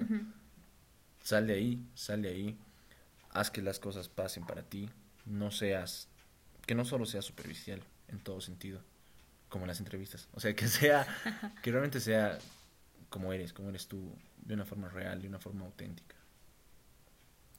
sal 1.22 1.46
de 1.46 1.54
ahí, 1.54 1.86
sal 1.94 2.22
de 2.22 2.28
ahí, 2.28 2.58
haz 3.30 3.50
que 3.50 3.62
las 3.62 3.78
cosas 3.78 4.08
pasen 4.08 4.46
para 4.46 4.62
ti, 4.62 4.88
no 5.26 5.50
seas, 5.50 6.08
que 6.66 6.74
no 6.74 6.84
solo 6.84 7.06
seas 7.06 7.24
superficial 7.24 7.82
en 8.08 8.20
todo 8.20 8.40
sentido, 8.40 8.80
como 9.48 9.64
en 9.64 9.68
las 9.68 9.80
entrevistas, 9.80 10.28
o 10.32 10.40
sea, 10.40 10.54
que 10.54 10.68
sea, 10.68 11.06
que 11.62 11.70
realmente 11.70 12.00
sea 12.00 12.38
como 13.14 13.32
eres, 13.32 13.52
como 13.52 13.68
eres 13.68 13.86
tú, 13.86 14.12
de 14.38 14.54
una 14.54 14.64
forma 14.64 14.88
real, 14.88 15.22
de 15.22 15.28
una 15.28 15.38
forma 15.38 15.64
auténtica. 15.64 16.16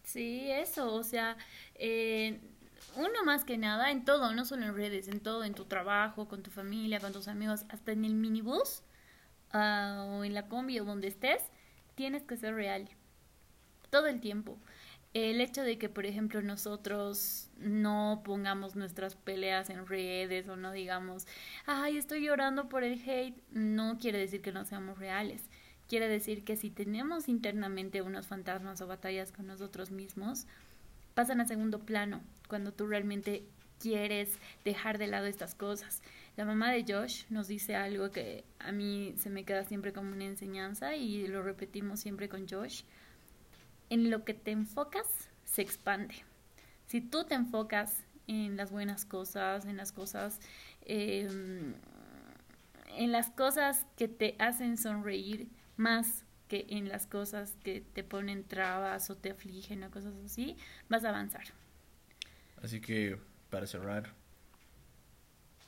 Sí, 0.04 0.52
eso, 0.52 0.94
o 0.94 1.02
sea, 1.02 1.38
eh, 1.76 2.42
uno 2.98 3.24
más 3.24 3.46
que 3.46 3.58
nada 3.58 3.90
en 3.90 4.04
todo, 4.04 4.34
no 4.34 4.44
solo 4.44 4.66
en 4.66 4.76
redes, 4.76 5.08
en 5.08 5.22
todo, 5.22 5.46
en 5.46 5.54
tu 5.54 5.64
trabajo, 5.64 6.28
con 6.28 6.44
tu 6.44 6.52
familia, 6.52 7.00
con 7.00 7.14
tus 7.14 7.30
amigos, 7.30 7.64
hasta 7.70 7.94
en 7.94 8.04
el 8.04 8.16
minibús 8.16 8.84
uh, 9.54 10.18
o 10.18 10.24
en 10.26 10.34
la 10.34 10.50
combi 10.50 10.78
o 10.82 10.84
donde 10.84 11.08
estés, 11.08 11.42
tienes 11.96 12.24
que 12.24 12.36
ser 12.36 12.54
real. 12.54 12.90
Todo 13.90 14.08
el 14.08 14.20
tiempo. 14.20 14.60
El 15.16 15.40
hecho 15.42 15.64
de 15.64 15.80
que, 15.80 15.90
por 15.90 16.06
ejemplo, 16.06 16.44
nosotros 16.44 17.50
no 17.58 18.22
pongamos 18.24 18.76
nuestras 18.76 19.16
peleas 19.16 19.70
en 19.70 19.88
redes 19.88 20.48
o 20.48 20.58
no 20.58 20.72
digamos, 20.72 21.26
ay, 21.66 21.98
estoy 21.98 22.24
llorando 22.24 22.70
por 22.70 22.84
el 22.84 23.02
hate, 23.02 23.36
no 23.52 23.98
quiere 23.98 24.20
decir 24.20 24.42
que 24.42 24.52
no 24.52 24.66
seamos 24.66 25.00
reales 25.00 25.50
Quiere 25.88 26.08
decir 26.08 26.44
que 26.44 26.58
si 26.58 26.72
tenemos 26.72 27.30
internamente 27.30 28.02
unos 28.02 28.26
fantasmas 28.26 28.82
o 28.82 28.88
batallas 28.88 29.32
con 29.32 29.46
nosotros 29.46 29.92
mismos, 29.92 30.48
pasan 31.14 31.42
a 31.42 31.46
segundo 31.46 31.80
plano 31.80 32.22
cuando 32.48 32.74
tú 32.74 32.88
realmente 32.88 33.44
quieres 33.80 34.40
dejar 34.64 34.98
de 34.98 35.06
lado 35.08 35.28
estas 35.28 35.54
cosas. 35.54 36.02
La 36.38 36.46
mamá 36.46 36.72
de 36.72 36.86
Josh 36.88 37.26
nos 37.30 37.48
dice 37.48 37.76
algo 37.76 38.10
que 38.10 38.44
a 38.58 38.72
mí 38.72 39.14
se 39.18 39.30
me 39.30 39.44
queda 39.44 39.64
siempre 39.64 39.94
como 39.94 40.12
una 40.12 40.26
enseñanza 40.26 40.96
y 40.96 41.28
lo 41.28 41.44
repetimos 41.44 42.00
siempre 42.00 42.30
con 42.30 42.48
Josh. 42.48 42.82
En 43.90 44.10
lo 44.10 44.24
que 44.24 44.34
te 44.34 44.52
enfocas, 44.52 45.08
se 45.44 45.62
expande. 45.62 46.16
Si 46.88 47.02
tú 47.02 47.26
te 47.26 47.36
enfocas 47.36 48.04
en 48.28 48.58
las 48.58 48.72
buenas 48.72 49.06
cosas, 49.06 49.66
en 49.66 49.78
las 49.78 49.92
cosas, 49.92 50.40
em, 50.82 51.74
en 52.98 53.12
las 53.12 53.30
cosas 53.30 53.86
que 53.98 54.08
te 54.08 54.36
hacen 54.40 54.78
sonreír, 54.78 55.48
más 55.78 56.26
que 56.48 56.66
en 56.70 56.90
las 56.90 57.08
cosas 57.08 57.58
que 57.64 57.82
te 57.82 58.04
ponen 58.04 58.44
trabas 58.44 59.10
o 59.10 59.16
te 59.16 59.32
afligen 59.32 59.84
o 59.84 59.92
cosas 59.92 60.14
así, 60.24 60.56
vas 60.90 61.04
a 61.04 61.10
avanzar. 61.10 61.46
Así 62.62 62.82
que, 62.82 63.20
para 63.50 63.68
cerrar, 63.68 64.14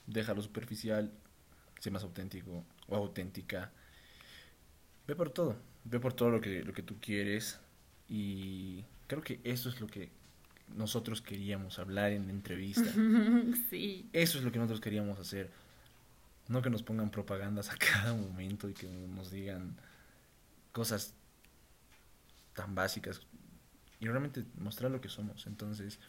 déjalo 0.06 0.42
superficial, 0.42 1.12
sé 1.80 1.92
más 1.92 2.04
auténtico 2.04 2.64
o 2.88 2.96
auténtica. 2.96 3.72
Ve 5.08 5.16
por 5.16 5.30
todo, 5.30 5.56
ve 5.84 6.00
por 6.00 6.14
todo 6.14 6.30
lo 6.30 6.42
que, 6.42 6.64
lo 6.64 6.74
que 6.74 6.84
tú 6.84 7.00
quieres 7.00 7.60
y 8.10 8.84
creo 9.08 9.22
que 9.22 9.40
eso 9.44 9.70
es 9.70 9.82
lo 9.82 9.88
que 9.88 10.10
nosotros 10.76 11.22
queríamos 11.22 11.80
hablar 11.80 12.12
en 12.12 12.28
la 12.28 12.34
entrevista. 12.34 12.86
sí. 13.70 14.10
Eso 14.14 14.38
es 14.38 14.44
lo 14.44 14.52
que 14.52 14.60
nosotros 14.60 14.82
queríamos 14.82 15.20
hacer. 15.20 15.50
No 16.48 16.62
que 16.62 16.70
nos 16.70 16.84
pongan 16.84 17.10
propagandas 17.10 17.70
a 17.70 17.76
cada 17.78 18.14
momento 18.14 18.70
y 18.70 18.74
que 18.74 18.88
nos 18.88 19.32
digan 19.32 19.76
cosas 20.72 21.14
tan 22.54 22.76
básicas 22.76 23.22
y 24.00 24.08
realmente 24.08 24.46
mostrar 24.58 24.92
lo 24.92 25.02
que 25.02 25.10
somos. 25.10 25.48
Entonces, 25.48 26.00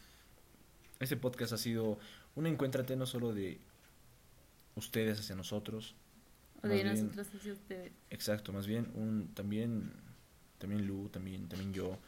este 1.00 1.16
podcast 1.16 1.52
ha 1.52 1.58
sido 1.58 1.98
un 2.34 2.46
encuéntrate 2.46 2.96
no 2.96 3.06
solo 3.06 3.32
de 3.32 3.58
ustedes 4.76 5.20
hacia 5.20 5.34
nosotros, 5.34 5.94
o 6.62 6.68
de 6.68 6.84
nosotros 6.84 7.28
hacia 7.34 7.52
ustedes. 7.52 7.92
Exacto, 8.10 8.52
más 8.52 8.66
bien 8.66 8.90
un 8.94 9.28
también 9.34 9.92
también 10.58 10.86
Lu, 10.86 11.08
también 11.08 11.48
también 11.48 11.72
yo, 11.72 11.98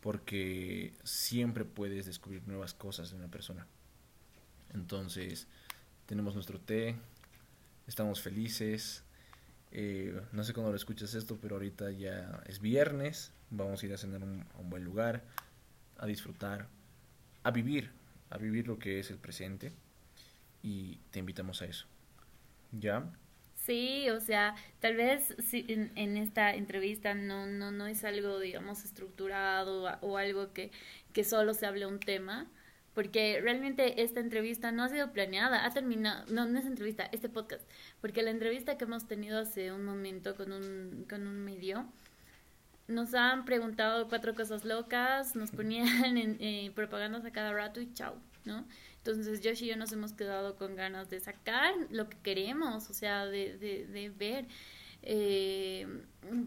porque 0.00 0.94
siempre 1.04 1.64
puedes 1.64 2.06
descubrir 2.06 2.46
nuevas 2.46 2.74
cosas 2.74 3.10
de 3.10 3.16
una 3.16 3.28
persona. 3.28 3.66
Entonces, 4.74 5.46
tenemos 6.06 6.34
nuestro 6.34 6.60
té, 6.60 6.96
estamos 7.86 8.20
felices, 8.20 9.02
eh, 9.70 10.20
no 10.32 10.44
sé 10.44 10.52
cuándo 10.52 10.70
lo 10.70 10.76
escuchas 10.76 11.14
esto, 11.14 11.38
pero 11.40 11.56
ahorita 11.56 11.90
ya 11.90 12.42
es 12.46 12.60
viernes. 12.60 13.32
Vamos 13.50 13.82
a 13.82 13.86
ir 13.86 13.92
a 13.94 13.98
cenar 13.98 14.22
a 14.22 14.58
un 14.58 14.70
buen 14.70 14.84
lugar, 14.84 15.22
a 15.98 16.06
disfrutar, 16.06 16.68
a 17.42 17.50
vivir, 17.50 17.90
a 18.30 18.38
vivir 18.38 18.66
lo 18.66 18.78
que 18.78 19.00
es 19.00 19.10
el 19.10 19.18
presente. 19.18 19.72
Y 20.62 20.96
te 21.10 21.18
invitamos 21.18 21.62
a 21.62 21.66
eso. 21.66 21.86
¿Ya? 22.72 23.10
Sí, 23.68 24.08
o 24.08 24.18
sea, 24.18 24.54
tal 24.80 24.96
vez 24.96 25.36
si 25.40 25.66
en, 25.68 26.16
esta 26.16 26.54
entrevista 26.54 27.12
no, 27.12 27.46
no, 27.46 27.70
no 27.70 27.86
es 27.86 28.02
algo, 28.02 28.40
digamos, 28.40 28.82
estructurado 28.82 29.94
o 30.00 30.16
algo 30.16 30.54
que, 30.54 30.70
que 31.12 31.22
solo 31.22 31.52
se 31.52 31.66
hable 31.66 31.84
un 31.84 32.00
tema, 32.00 32.50
porque 32.94 33.40
realmente 33.42 34.02
esta 34.02 34.20
entrevista 34.20 34.72
no 34.72 34.84
ha 34.84 34.88
sido 34.88 35.12
planeada, 35.12 35.66
ha 35.66 35.70
terminado, 35.70 36.24
no, 36.32 36.46
no 36.46 36.58
es 36.58 36.64
entrevista, 36.64 37.10
este 37.12 37.28
podcast, 37.28 37.68
porque 38.00 38.22
la 38.22 38.30
entrevista 38.30 38.78
que 38.78 38.84
hemos 38.84 39.06
tenido 39.06 39.38
hace 39.38 39.70
un 39.70 39.84
momento 39.84 40.34
con 40.34 40.52
un, 40.52 41.04
con 41.06 41.26
un 41.26 41.44
medio, 41.44 41.84
nos 42.86 43.12
han 43.12 43.44
preguntado 43.44 44.08
cuatro 44.08 44.34
cosas 44.34 44.64
locas, 44.64 45.36
nos 45.36 45.50
ponían 45.50 46.16
en 46.16 46.38
eh, 46.40 46.72
propagandas 46.74 47.26
a 47.26 47.32
cada 47.32 47.52
rato 47.52 47.82
y 47.82 47.92
chao, 47.92 48.16
¿no? 48.46 48.64
Entonces 49.08 49.40
Josh 49.42 49.64
y 49.64 49.68
yo 49.68 49.76
nos 49.76 49.92
hemos 49.92 50.12
quedado 50.12 50.56
con 50.56 50.76
ganas 50.76 51.08
de 51.08 51.20
sacar 51.20 51.74
lo 51.90 52.08
que 52.08 52.18
queremos, 52.18 52.90
o 52.90 52.94
sea, 52.94 53.26
de, 53.26 53.56
de, 53.56 53.86
de 53.86 54.10
ver. 54.10 54.46
Eh, 55.02 55.86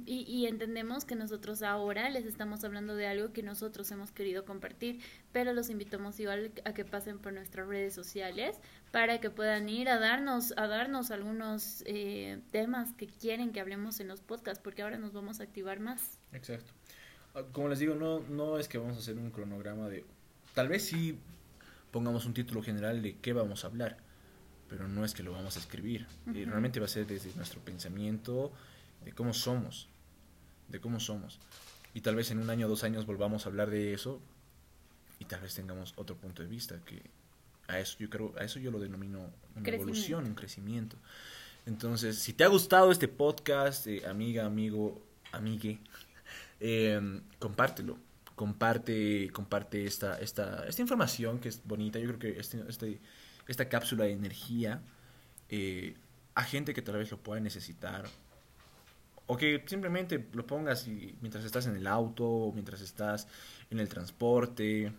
y, 0.05 0.45
entendemos 0.45 1.05
que 1.05 1.15
nosotros 1.15 1.63
ahora 1.63 2.09
les 2.09 2.25
estamos 2.25 2.63
hablando 2.63 2.95
de 2.95 3.07
algo 3.07 3.31
que 3.31 3.41
nosotros 3.41 3.89
hemos 3.91 4.11
querido 4.11 4.45
compartir, 4.45 4.99
pero 5.31 5.53
los 5.53 5.69
invitamos 5.69 6.19
igual 6.19 6.51
a 6.65 6.73
que 6.73 6.85
pasen 6.85 7.17
por 7.17 7.33
nuestras 7.33 7.65
redes 7.67 7.95
sociales 7.95 8.57
para 8.91 9.19
que 9.21 9.29
puedan 9.29 9.69
ir 9.69 9.89
a 9.89 9.97
darnos, 9.97 10.53
a 10.57 10.67
darnos 10.67 11.11
algunos 11.11 11.83
eh, 11.87 12.39
temas 12.51 12.93
que 12.93 13.07
quieren 13.07 13.53
que 13.53 13.61
hablemos 13.61 13.99
en 14.01 14.09
los 14.09 14.21
podcasts, 14.21 14.61
porque 14.61 14.81
ahora 14.83 14.97
nos 14.97 15.13
vamos 15.13 15.39
a 15.39 15.43
activar 15.43 15.79
más. 15.79 16.19
Exacto. 16.33 16.73
Ah, 17.33 17.43
como 17.51 17.69
les 17.69 17.79
digo, 17.79 17.95
no, 17.95 18.19
no 18.19 18.59
es 18.59 18.67
que 18.67 18.77
vamos 18.77 18.97
a 18.97 18.99
hacer 18.99 19.17
un 19.17 19.31
cronograma 19.31 19.87
de... 19.87 20.03
Tal 20.53 20.67
vez 20.67 20.83
sí 20.83 21.17
pongamos 21.91 22.25
un 22.25 22.33
título 22.33 22.63
general 22.63 23.01
de 23.01 23.17
qué 23.17 23.33
vamos 23.33 23.63
a 23.63 23.67
hablar 23.67 23.97
pero 24.71 24.87
no 24.87 25.03
es 25.03 25.13
que 25.13 25.21
lo 25.21 25.33
vamos 25.33 25.57
a 25.57 25.59
escribir. 25.59 26.07
y 26.33 26.45
realmente 26.45 26.79
va 26.79 26.85
a 26.85 26.89
ser 26.89 27.05
desde 27.05 27.35
nuestro 27.35 27.59
pensamiento, 27.59 28.53
de 29.03 29.11
cómo 29.11 29.33
somos, 29.33 29.89
de 30.69 30.79
cómo 30.79 31.01
somos. 31.01 31.41
Y 31.93 31.99
tal 31.99 32.15
vez 32.15 32.31
en 32.31 32.39
un 32.39 32.49
año 32.49 32.67
o 32.67 32.69
dos 32.69 32.85
años 32.85 33.05
volvamos 33.05 33.45
a 33.45 33.49
hablar 33.49 33.69
de 33.69 33.93
eso 33.93 34.21
y 35.19 35.25
tal 35.25 35.41
vez 35.41 35.53
tengamos 35.55 35.93
otro 35.97 36.15
punto 36.15 36.41
de 36.41 36.47
vista 36.47 36.79
que 36.85 37.01
a 37.67 37.79
eso 37.79 37.97
yo 37.99 38.09
creo, 38.09 38.33
a 38.39 38.45
eso 38.45 38.59
yo 38.59 38.71
lo 38.71 38.79
denomino 38.79 39.29
una 39.57 39.69
evolución, 39.69 40.23
un 40.23 40.35
crecimiento. 40.35 40.95
Entonces, 41.65 42.17
si 42.17 42.31
te 42.31 42.45
ha 42.45 42.47
gustado 42.47 42.93
este 42.93 43.09
podcast, 43.09 43.87
eh, 43.87 44.07
amiga, 44.07 44.45
amigo, 44.45 45.03
amigue, 45.33 45.81
em, 46.61 47.21
compártelo. 47.39 47.97
Comparte, 48.41 49.29
comparte 49.31 49.85
esta, 49.85 50.17
esta, 50.17 50.65
esta 50.65 50.81
información 50.81 51.39
que 51.39 51.49
es 51.49 51.61
bonita. 51.63 51.99
Yo 51.99 52.07
creo 52.07 52.17
que 52.17 52.39
este, 52.39 52.63
este 52.67 52.99
esta 53.47 53.69
cápsula 53.69 54.05
de 54.05 54.13
energía 54.13 54.81
eh, 55.47 55.95
a 56.33 56.41
gente 56.43 56.73
que 56.73 56.81
tal 56.81 56.97
vez 56.97 57.11
lo 57.11 57.17
pueda 57.17 57.39
necesitar. 57.39 58.09
O 59.27 59.37
que 59.37 59.63
simplemente 59.67 60.27
lo 60.33 60.47
pongas 60.47 60.87
y, 60.87 61.13
mientras 61.21 61.45
estás 61.45 61.67
en 61.67 61.75
el 61.75 61.85
auto, 61.85 62.51
mientras 62.55 62.81
estás 62.81 63.27
en 63.69 63.79
el 63.79 63.87
transporte 63.87 64.91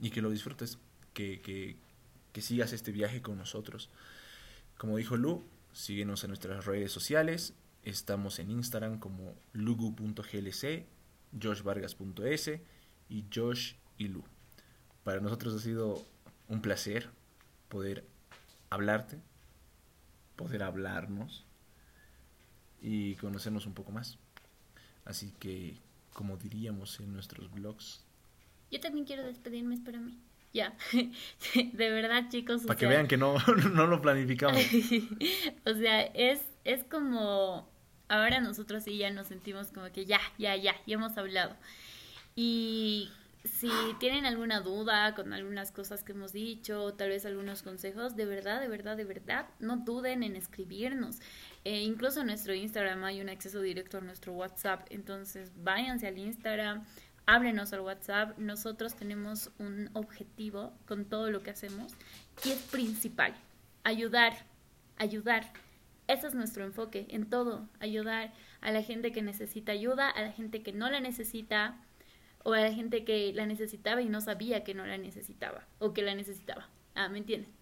y 0.00 0.10
que 0.10 0.22
lo 0.22 0.30
disfrutes, 0.30 0.78
que, 1.14 1.40
que, 1.40 2.40
sigas 2.40 2.72
este 2.72 2.92
viaje 2.92 3.22
con 3.22 3.38
nosotros. 3.38 3.90
Como 4.78 4.98
dijo 4.98 5.16
Lu, 5.16 5.42
síguenos 5.72 6.22
en 6.22 6.28
nuestras 6.28 6.64
redes 6.64 6.92
sociales. 6.92 7.54
Estamos 7.82 8.38
en 8.38 8.52
Instagram 8.52 9.00
como 9.00 9.34
lugu.glc, 9.52 10.84
joshvargas.s 11.42 12.60
y 13.08 13.24
Josh 13.32 13.74
y 13.98 14.08
Lu. 14.08 14.24
Para 15.02 15.20
nosotros 15.20 15.54
ha 15.54 15.58
sido 15.58 16.04
un 16.48 16.60
placer 16.62 17.10
poder 17.68 18.04
hablarte, 18.70 19.18
poder 20.36 20.62
hablarnos 20.62 21.44
y 22.80 23.14
conocernos 23.16 23.66
un 23.66 23.74
poco 23.74 23.92
más. 23.92 24.18
Así 25.04 25.32
que, 25.38 25.76
como 26.12 26.36
diríamos 26.36 26.98
en 27.00 27.12
nuestros 27.12 27.50
blogs. 27.52 28.04
Yo 28.70 28.80
también 28.80 29.06
quiero 29.06 29.24
despedirme, 29.24 29.74
espérame. 29.74 30.16
Ya, 30.52 30.72
de 31.54 31.90
verdad 31.90 32.28
chicos. 32.28 32.62
Para 32.62 32.78
que 32.78 32.86
vean 32.86 33.08
que 33.08 33.16
no, 33.18 33.36
no 33.72 33.86
lo 33.86 34.00
planificamos. 34.00 34.60
o 35.66 35.74
sea, 35.74 36.02
es, 36.02 36.42
es 36.64 36.84
como, 36.84 37.68
ahora 38.08 38.40
nosotros 38.40 38.84
sí 38.84 38.96
ya 38.96 39.10
nos 39.10 39.26
sentimos 39.26 39.68
como 39.68 39.90
que 39.90 40.06
ya, 40.06 40.20
ya, 40.38 40.56
ya, 40.56 40.74
ya 40.86 40.94
hemos 40.94 41.18
hablado. 41.18 41.56
Y 42.36 43.10
si 43.44 43.68
tienen 44.00 44.24
alguna 44.24 44.60
duda 44.60 45.14
con 45.14 45.32
algunas 45.32 45.70
cosas 45.70 46.02
que 46.02 46.12
hemos 46.12 46.32
dicho, 46.32 46.94
tal 46.94 47.10
vez 47.10 47.26
algunos 47.26 47.62
consejos, 47.62 48.16
de 48.16 48.24
verdad, 48.24 48.60
de 48.60 48.68
verdad, 48.68 48.96
de 48.96 49.04
verdad, 49.04 49.46
no 49.60 49.76
duden 49.76 50.22
en 50.22 50.34
escribirnos. 50.34 51.20
Eh, 51.64 51.82
incluso 51.82 52.20
en 52.20 52.28
nuestro 52.28 52.54
Instagram 52.54 53.04
hay 53.04 53.20
un 53.20 53.28
acceso 53.28 53.60
directo 53.60 53.98
a 53.98 54.00
nuestro 54.00 54.32
WhatsApp, 54.32 54.86
entonces 54.90 55.52
váyanse 55.62 56.06
al 56.06 56.18
Instagram, 56.18 56.84
ábrenos 57.26 57.72
al 57.74 57.80
WhatsApp. 57.80 58.38
Nosotros 58.38 58.94
tenemos 58.94 59.50
un 59.58 59.90
objetivo 59.92 60.72
con 60.86 61.04
todo 61.04 61.30
lo 61.30 61.42
que 61.42 61.50
hacemos 61.50 61.92
y 62.44 62.50
es 62.50 62.62
principal, 62.62 63.34
ayudar, 63.82 64.46
ayudar. 64.96 65.52
Ese 66.06 66.26
es 66.26 66.34
nuestro 66.34 66.64
enfoque 66.64 67.06
en 67.10 67.28
todo, 67.28 67.68
ayudar 67.80 68.32
a 68.60 68.70
la 68.72 68.82
gente 68.82 69.12
que 69.12 69.22
necesita 69.22 69.72
ayuda, 69.72 70.08
a 70.08 70.22
la 70.22 70.32
gente 70.32 70.62
que 70.62 70.72
no 70.72 70.90
la 70.90 71.00
necesita, 71.00 71.76
o 72.44 72.52
a 72.52 72.60
la 72.60 72.72
gente 72.72 73.04
que 73.04 73.32
la 73.32 73.46
necesitaba 73.46 74.00
y 74.00 74.08
no 74.08 74.20
sabía 74.20 74.62
que 74.62 74.74
no 74.74 74.86
la 74.86 74.98
necesitaba 74.98 75.66
o 75.78 75.92
que 75.92 76.02
la 76.02 76.14
necesitaba. 76.14 76.68
Ah, 76.94 77.08
¿me 77.08 77.18
entienden? 77.18 77.52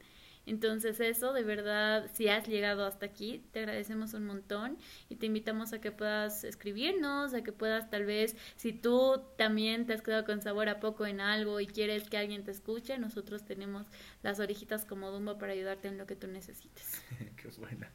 Entonces 0.45 0.99
eso, 0.99 1.33
de 1.33 1.45
verdad, 1.45 2.11
si 2.13 2.29
has 2.29 2.49
llegado 2.49 2.85
hasta 2.85 3.07
aquí, 3.07 3.45
te 3.53 3.61
agradecemos 3.61 4.13
un 4.13 4.27
montón 4.27 4.77
y 5.09 5.17
te 5.17 5.27
invitamos 5.27 5.73
a 5.73 5.81
que 5.81 5.93
puedas 5.93 6.43
escribirnos, 6.43 7.33
a 7.33 7.45
que 7.45 7.53
puedas 7.53 7.91
tal 7.91 8.05
vez, 8.05 8.37
si 8.57 8.73
tú 8.73 9.23
también 9.39 9.87
te 9.87 9.93
has 9.93 10.03
quedado 10.03 10.25
con 10.25 10.43
sabor 10.43 10.69
a 10.69 10.81
poco 10.81 11.07
en 11.07 11.21
algo 11.21 11.61
y 11.61 11.67
quieres 11.67 12.09
que 12.09 12.19
alguien 12.19 12.43
te 12.43 12.51
escuche, 12.51 12.99
nosotros 12.99 13.45
tenemos 13.45 13.87
las 14.23 14.41
orejitas 14.41 14.85
como 14.85 15.13
Dumbo 15.13 15.39
para 15.39 15.53
ayudarte 15.53 15.87
en 15.87 15.97
lo 15.97 16.07
que 16.07 16.17
tú 16.17 16.27
necesites. 16.27 17.03
Qué 17.37 17.49
buena. 17.59 17.93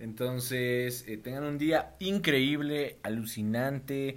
Entonces, 0.00 1.04
eh, 1.06 1.16
tengan 1.16 1.44
un 1.44 1.58
día 1.58 1.94
increíble, 2.00 2.98
alucinante. 3.04 4.16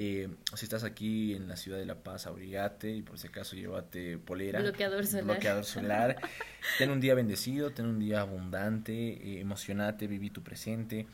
Eh, 0.00 0.28
si 0.54 0.64
estás 0.64 0.84
aquí 0.84 1.34
en 1.34 1.48
la 1.48 1.56
ciudad 1.56 1.76
de 1.76 1.84
La 1.84 1.96
Paz, 1.96 2.28
abrigate 2.28 2.88
y 2.94 3.02
por 3.02 3.18
si 3.18 3.26
acaso 3.26 3.56
llévate 3.56 4.16
polera. 4.16 4.60
Bloqueador 4.60 5.04
solar. 5.04 5.24
Bloqueador 5.24 5.64
solar. 5.64 6.16
ten 6.78 6.90
un 6.90 7.00
día 7.00 7.16
bendecido, 7.16 7.72
ten 7.72 7.86
un 7.86 7.98
día 7.98 8.20
abundante, 8.20 8.92
eh, 8.92 9.40
emocionate, 9.40 10.06
viví 10.06 10.30
tu 10.30 10.44
presente, 10.44 11.08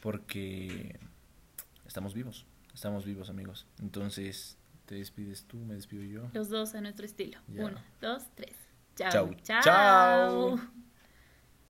porque 0.00 0.98
estamos 1.86 2.12
vivos, 2.12 2.44
estamos 2.74 3.04
vivos 3.04 3.30
amigos. 3.30 3.68
Entonces, 3.80 4.58
te 4.86 4.96
despides 4.96 5.44
tú, 5.44 5.58
me 5.58 5.74
despido 5.74 6.02
yo. 6.02 6.28
Los 6.32 6.48
dos 6.48 6.74
a 6.74 6.80
nuestro 6.80 7.06
estilo. 7.06 7.38
Uno, 7.46 7.80
dos, 8.00 8.24
tres. 8.34 8.56
chao. 8.96 9.32
chao. 9.44 10.58